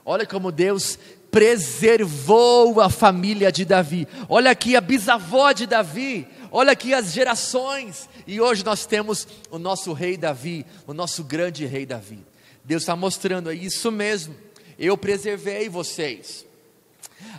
Olha 0.04 0.26
como 0.26 0.52
Deus 0.52 1.00
preservou 1.36 2.80
a 2.80 2.90
família 2.90 3.52
de 3.52 3.66
Davi. 3.66 4.08
Olha 4.30 4.52
aqui 4.52 4.74
a 4.78 4.80
bisavó 4.80 5.52
de 5.52 5.68
Davi. 5.68 6.26
Olha 6.50 6.72
aqui 6.72 6.94
as 6.94 7.12
gerações. 7.12 8.08
E 8.26 8.40
hoje 8.40 8.64
nós 8.64 8.86
temos 8.86 9.28
o 9.52 9.60
nosso 9.60 9.92
rei 9.92 10.16
Davi, 10.16 10.66
o 10.88 10.94
nosso 10.94 11.26
grande 11.26 11.66
rei 11.66 11.86
Davi. 11.86 12.26
Deus 12.64 12.84
está 12.84 12.96
mostrando 12.96 13.52
é 13.52 13.54
isso 13.54 13.92
mesmo. 13.92 14.34
Eu 14.80 14.98
preservei 14.98 15.68
vocês. 15.68 16.46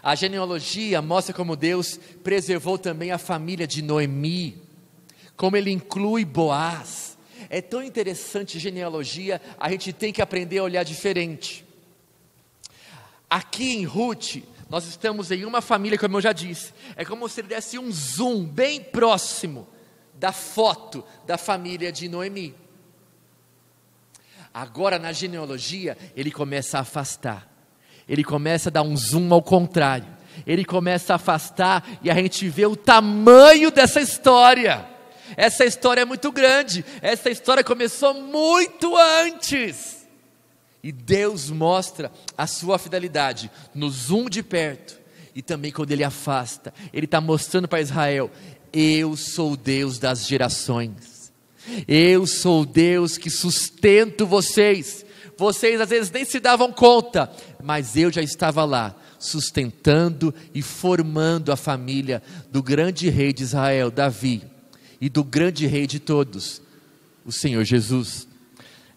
A 0.03 0.15
genealogia 0.15 1.01
mostra 1.01 1.33
como 1.35 1.57
Deus 1.57 1.99
preservou 2.23 2.77
também 2.77 3.13
a 3.13 3.19
família 3.19 3.67
de 3.67 3.81
Noemi, 3.81 4.63
como 5.39 5.57
ele 5.57 5.71
inclui 5.71 6.23
Boaz. 6.23 7.17
É 7.49 7.63
tão 7.63 7.83
interessante 7.83 8.59
genealogia, 8.59 9.41
a 9.59 9.71
gente 9.71 9.91
tem 9.91 10.13
que 10.13 10.21
aprender 10.21 10.59
a 10.59 10.65
olhar 10.65 10.83
diferente. 10.83 11.66
Aqui 13.29 13.77
em 13.77 13.85
Ruth, 13.85 14.37
nós 14.69 14.87
estamos 14.87 15.31
em 15.31 15.45
uma 15.45 15.61
família, 15.61 15.99
como 15.99 16.17
eu 16.17 16.21
já 16.21 16.33
disse, 16.33 16.73
é 16.97 17.05
como 17.05 17.29
se 17.29 17.41
ele 17.41 17.49
desse 17.49 17.79
um 17.79 17.91
zoom 17.91 18.45
bem 18.45 18.81
próximo 18.81 19.67
da 20.15 20.33
foto 20.33 21.05
da 21.27 21.37
família 21.37 21.93
de 21.93 22.09
Noemi. 22.09 22.55
Agora, 24.53 24.99
na 24.99 25.13
genealogia, 25.13 25.97
ele 26.17 26.31
começa 26.31 26.79
a 26.79 26.81
afastar, 26.81 27.49
ele 28.09 28.25
começa 28.25 28.69
a 28.69 28.73
dar 28.73 28.83
um 28.83 28.97
zoom 28.97 29.33
ao 29.33 29.43
contrário, 29.43 30.07
ele 30.47 30.65
começa 30.65 31.13
a 31.13 31.17
afastar 31.17 31.85
e 32.03 32.11
a 32.11 32.15
gente 32.15 32.49
vê 32.49 32.67
o 32.67 32.77
tamanho 32.77 33.71
dessa 33.71 34.01
história. 34.01 34.89
Essa 35.37 35.65
história 35.65 36.03
é 36.03 36.05
muito 36.05 36.31
grande, 36.33 36.85
essa 37.03 37.29
história 37.29 37.63
começou 37.63 38.15
muito 38.15 38.97
antes. 38.97 39.96
E 40.87 40.93
Deus 40.93 41.51
mostra 41.51 42.13
a 42.39 42.47
sua 42.47 42.79
fidelidade 42.79 43.51
no 43.75 43.91
zoom 43.91 44.31
de 44.31 44.41
perto 44.41 44.97
e 45.35 45.43
também 45.43 45.73
quando 45.73 45.91
ele 45.91 46.05
afasta. 46.05 46.73
Ele 46.93 47.07
está 47.07 47.21
mostrando 47.21 47.67
para 47.67 47.81
Israel: 47.81 48.31
eu 48.73 49.17
sou 49.17 49.55
o 49.55 49.57
Deus 49.57 49.99
das 49.99 50.29
gerações. 50.29 51.33
Eu 51.89 52.25
sou 52.25 52.63
o 52.63 52.65
Deus 52.65 53.19
que 53.19 53.29
sustento 53.29 54.25
vocês. 54.29 55.05
Vocês 55.37 55.81
às 55.81 55.91
vezes 55.91 56.13
nem 56.13 56.25
se 56.25 56.39
davam 56.39 56.73
conta, 56.73 57.33
mas 57.61 57.97
eu 57.97 58.13
já 58.13 58.23
estava 58.23 58.65
lá, 58.65 58.95
sustentando 59.19 60.33
e 60.55 60.63
formando 60.63 61.51
a 61.51 61.57
família 61.57 62.23
do 62.53 62.63
grande 62.63 63.09
rei 63.09 63.33
de 63.33 63.43
Israel, 63.43 63.91
Davi, 63.91 64.45
e 65.01 65.09
do 65.09 65.25
grande 65.25 65.67
rei 65.67 65.85
de 65.85 65.99
todos, 65.99 66.63
o 67.25 67.33
Senhor 67.33 67.65
Jesus. 67.65 68.29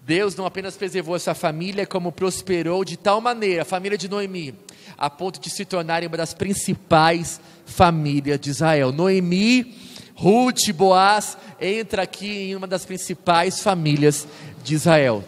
Deus 0.09 0.35
não 0.35 0.47
apenas 0.47 0.75
preservou 0.75 1.15
essa 1.15 1.35
família, 1.35 1.85
como 1.85 2.11
prosperou 2.11 2.83
de 2.83 2.97
tal 2.97 3.21
maneira, 3.21 3.61
a 3.61 3.65
família 3.65 3.95
de 3.95 4.09
Noemi, 4.09 4.55
a 4.97 5.07
ponto 5.07 5.39
de 5.39 5.51
se 5.51 5.63
tornarem 5.63 6.07
uma 6.07 6.17
das 6.17 6.33
principais 6.33 7.39
famílias 7.63 8.39
de 8.39 8.49
Israel. 8.49 8.91
Noemi, 8.91 9.77
Ruth, 10.15 10.71
Boaz, 10.73 11.37
entra 11.61 12.01
aqui 12.01 12.49
em 12.49 12.55
uma 12.55 12.65
das 12.65 12.87
principais 12.87 13.61
famílias 13.61 14.27
de 14.63 14.73
Israel. 14.73 15.23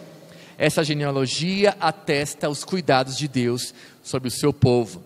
Essa 0.58 0.82
genealogia 0.82 1.76
atesta 1.78 2.50
os 2.50 2.64
cuidados 2.64 3.16
de 3.16 3.28
Deus 3.28 3.72
sobre 4.02 4.26
o 4.26 4.32
seu 4.32 4.52
povo. 4.52 5.00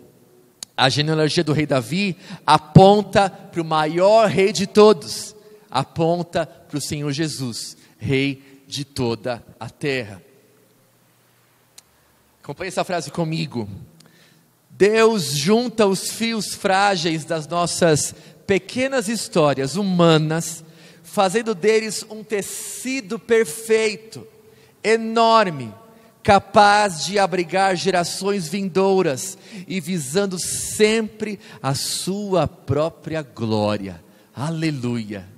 A 0.74 0.88
genealogia 0.88 1.44
do 1.44 1.52
rei 1.52 1.66
Davi 1.66 2.16
aponta 2.46 3.28
para 3.28 3.60
o 3.60 3.64
maior 3.64 4.26
rei 4.30 4.54
de 4.54 4.66
todos, 4.66 5.36
aponta 5.70 6.46
para 6.46 6.78
o 6.78 6.80
Senhor 6.80 7.12
Jesus, 7.12 7.76
rei 7.98 8.55
de 8.66 8.84
toda 8.84 9.44
a 9.58 9.70
terra. 9.70 10.22
Acompanhe 12.42 12.68
essa 12.68 12.84
frase 12.84 13.10
comigo. 13.10 13.68
Deus 14.70 15.32
junta 15.32 15.86
os 15.86 16.10
fios 16.10 16.54
frágeis 16.54 17.24
das 17.24 17.46
nossas 17.48 18.14
pequenas 18.46 19.08
histórias 19.08 19.74
humanas, 19.74 20.62
fazendo 21.02 21.54
deles 21.54 22.04
um 22.10 22.22
tecido 22.22 23.18
perfeito, 23.18 24.26
enorme, 24.84 25.72
capaz 26.22 27.04
de 27.06 27.18
abrigar 27.18 27.74
gerações 27.74 28.48
vindouras 28.48 29.38
e 29.66 29.80
visando 29.80 30.38
sempre 30.38 31.40
a 31.62 31.74
sua 31.74 32.46
própria 32.46 33.22
glória. 33.22 34.04
Aleluia. 34.34 35.35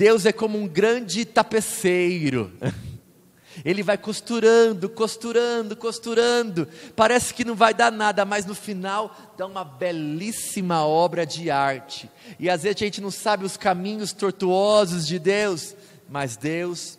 Deus 0.00 0.24
é 0.24 0.32
como 0.32 0.56
um 0.56 0.66
grande 0.66 1.26
tapeceiro. 1.26 2.50
Ele 3.62 3.82
vai 3.82 3.98
costurando, 3.98 4.88
costurando, 4.88 5.76
costurando. 5.76 6.66
Parece 6.96 7.34
que 7.34 7.44
não 7.44 7.54
vai 7.54 7.74
dar 7.74 7.92
nada, 7.92 8.24
mas 8.24 8.46
no 8.46 8.54
final 8.54 9.14
dá 9.36 9.46
uma 9.46 9.62
belíssima 9.62 10.86
obra 10.86 11.26
de 11.26 11.50
arte. 11.50 12.10
E 12.38 12.48
às 12.48 12.62
vezes 12.62 12.80
a 12.80 12.84
gente 12.86 12.98
não 13.02 13.10
sabe 13.10 13.44
os 13.44 13.58
caminhos 13.58 14.14
tortuosos 14.14 15.06
de 15.06 15.18
Deus, 15.18 15.76
mas 16.08 16.34
Deus 16.34 16.98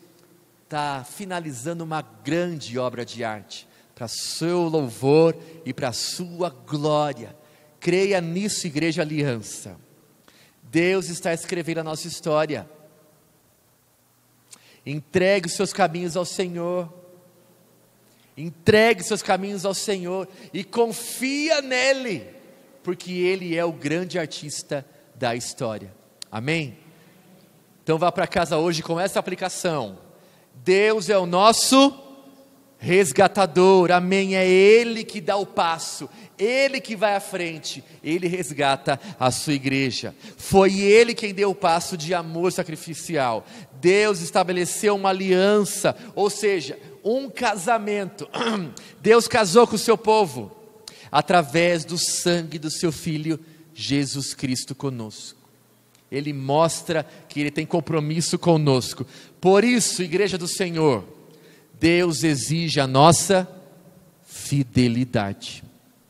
está 0.65 1.03
finalizando 1.03 1.83
uma 1.83 2.03
grande 2.03 2.77
obra 2.77 3.03
de 3.03 3.23
arte 3.23 3.67
para 3.95 4.07
seu 4.07 4.61
louvor 4.67 5.35
e 5.65 5.73
para 5.73 5.91
sua 5.91 6.51
glória. 6.51 7.35
Creia 7.79 8.21
nisso, 8.21 8.67
Igreja 8.67 9.01
Aliança. 9.01 9.75
Deus 10.61 11.09
está 11.09 11.33
escrevendo 11.33 11.79
a 11.79 11.83
nossa 11.83 12.07
história. 12.07 12.69
Entregue 14.85 15.47
os 15.47 15.53
seus 15.53 15.71
caminhos 15.71 16.15
ao 16.15 16.25
Senhor. 16.25 16.91
Entregue 18.35 19.03
seus 19.03 19.21
caminhos 19.21 19.65
ao 19.65 19.73
Senhor 19.73 20.27
e 20.53 20.63
confia 20.63 21.61
nele, 21.61 22.27
porque 22.81 23.11
ele 23.11 23.55
é 23.55 23.63
o 23.63 23.71
grande 23.71 24.17
artista 24.17 24.85
da 25.15 25.35
história. 25.35 25.93
Amém? 26.31 26.77
Então 27.83 27.97
vá 27.97 28.11
para 28.11 28.25
casa 28.25 28.57
hoje 28.57 28.81
com 28.81 28.99
essa 28.99 29.19
aplicação. 29.19 29.99
Deus 30.63 31.09
é 31.09 31.17
o 31.17 31.25
nosso 31.25 32.10
resgatador, 32.81 33.91
amém. 33.91 34.35
É 34.35 34.45
Ele 34.45 35.03
que 35.03 35.21
dá 35.21 35.37
o 35.37 35.45
passo, 35.45 36.09
Ele 36.37 36.81
que 36.81 36.95
vai 36.95 37.15
à 37.15 37.19
frente, 37.19 37.83
Ele 38.03 38.27
resgata 38.27 38.99
a 39.19 39.29
sua 39.29 39.53
igreja. 39.53 40.15
Foi 40.35 40.79
Ele 40.79 41.13
quem 41.13 41.33
deu 41.33 41.51
o 41.51 41.55
passo 41.55 41.95
de 41.95 42.13
amor 42.13 42.51
sacrificial. 42.51 43.45
Deus 43.79 44.19
estabeleceu 44.19 44.95
uma 44.95 45.09
aliança, 45.09 45.95
ou 46.15 46.29
seja, 46.29 46.77
um 47.03 47.29
casamento. 47.29 48.27
Deus 48.99 49.27
casou 49.27 49.67
com 49.67 49.75
o 49.75 49.79
seu 49.79 49.97
povo 49.97 50.51
através 51.11 51.85
do 51.85 51.97
sangue 51.97 52.57
do 52.57 52.71
seu 52.71 52.91
filho 52.91 53.39
Jesus 53.73 54.33
Cristo 54.33 54.73
conosco. 54.73 55.39
Ele 56.11 56.33
mostra 56.33 57.05
que 57.29 57.39
ele 57.39 57.51
tem 57.51 57.65
compromisso 57.65 58.37
conosco. 58.39 59.05
Por 59.39 59.63
isso, 59.63 60.03
igreja 60.03 60.37
do 60.37 60.47
Senhor, 60.47 61.05
Deus 61.81 62.23
exige 62.23 62.79
a 62.79 62.85
nossa 62.85 63.49
fidelidade. 64.23 65.63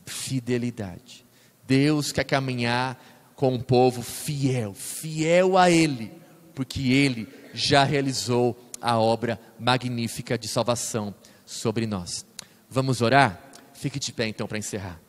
Fidelidade. 0.04 1.24
Deus 1.66 2.12
quer 2.12 2.24
caminhar 2.24 3.02
com 3.34 3.54
um 3.54 3.58
povo 3.58 4.02
fiel, 4.02 4.74
fiel 4.74 5.56
a 5.56 5.70
Ele, 5.70 6.12
porque 6.54 6.92
Ele 6.92 7.26
já 7.54 7.84
realizou 7.84 8.70
a 8.82 8.98
obra 8.98 9.40
magnífica 9.58 10.36
de 10.36 10.46
salvação 10.46 11.14
sobre 11.46 11.86
nós. 11.86 12.26
Vamos 12.68 13.00
orar? 13.00 13.42
Fique 13.72 13.98
de 13.98 14.12
pé 14.12 14.28
então 14.28 14.46
para 14.46 14.58
encerrar. 14.58 15.00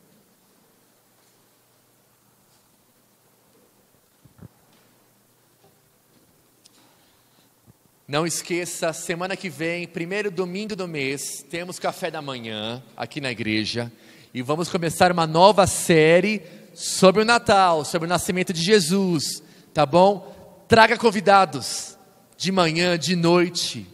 Não 8.13 8.27
esqueça, 8.27 8.93
semana 8.93 9.35
que 9.35 9.49
vem, 9.49 9.87
primeiro 9.87 10.29
domingo 10.29 10.75
do 10.75 10.87
mês, 10.87 11.43
temos 11.49 11.79
café 11.79 12.11
da 12.11 12.21
manhã 12.21 12.83
aqui 12.95 13.19
na 13.19 13.31
igreja 13.31 13.91
e 14.31 14.43
vamos 14.43 14.69
começar 14.69 15.11
uma 15.11 15.25
nova 15.25 15.65
série 15.65 16.43
sobre 16.75 17.23
o 17.23 17.25
Natal, 17.25 17.83
sobre 17.83 18.05
o 18.05 18.09
nascimento 18.09 18.53
de 18.53 18.61
Jesus, 18.61 19.41
tá 19.73 19.83
bom? 19.83 20.63
Traga 20.67 20.95
convidados 20.95 21.97
de 22.37 22.51
manhã, 22.51 22.99
de 22.99 23.15
noite, 23.15 23.87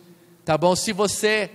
tá 0.44 0.58
bom? 0.58 0.76
Se 0.76 0.92
você 0.92 1.50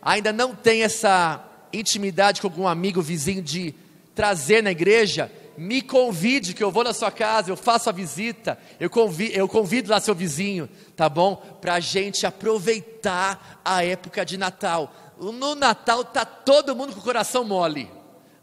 ainda 0.00 0.32
não 0.32 0.54
tem 0.54 0.84
essa 0.84 1.46
intimidade 1.70 2.40
com 2.40 2.46
algum 2.46 2.66
amigo, 2.66 3.02
vizinho 3.02 3.42
de 3.42 3.74
trazer 4.14 4.62
na 4.62 4.70
igreja, 4.70 5.30
me 5.56 5.82
convide, 5.82 6.54
que 6.54 6.62
eu 6.62 6.70
vou 6.70 6.84
na 6.84 6.92
sua 6.92 7.10
casa, 7.10 7.50
eu 7.50 7.56
faço 7.56 7.88
a 7.88 7.92
visita, 7.92 8.58
eu 8.78 8.90
convido, 8.90 9.34
eu 9.34 9.48
convido 9.48 9.90
lá 9.90 10.00
seu 10.00 10.14
vizinho, 10.14 10.68
tá 10.94 11.08
bom? 11.08 11.36
Para 11.36 11.74
a 11.74 11.80
gente 11.80 12.26
aproveitar 12.26 13.60
a 13.64 13.84
época 13.84 14.24
de 14.24 14.36
Natal. 14.36 14.92
No 15.18 15.54
Natal 15.54 16.04
tá 16.04 16.24
todo 16.24 16.76
mundo 16.76 16.92
com 16.92 17.00
o 17.00 17.04
coração 17.04 17.44
mole. 17.44 17.90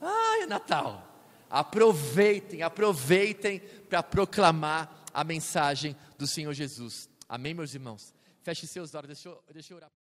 Ah, 0.01 0.39
é 0.41 0.45
Natal. 0.45 1.07
Aproveitem, 1.49 2.63
aproveitem 2.63 3.59
para 3.87 4.01
proclamar 4.01 5.03
a 5.13 5.23
mensagem 5.23 5.95
do 6.17 6.25
Senhor 6.25 6.53
Jesus. 6.53 7.07
Amém, 7.29 7.53
meus 7.53 7.73
irmãos? 7.73 8.13
Feche 8.41 8.67
seus 8.67 8.93
olhos, 8.95 9.07
deixa 9.07 9.29
eu, 9.29 9.43
deixa 9.53 9.73
eu 9.73 9.77
orar. 9.77 10.02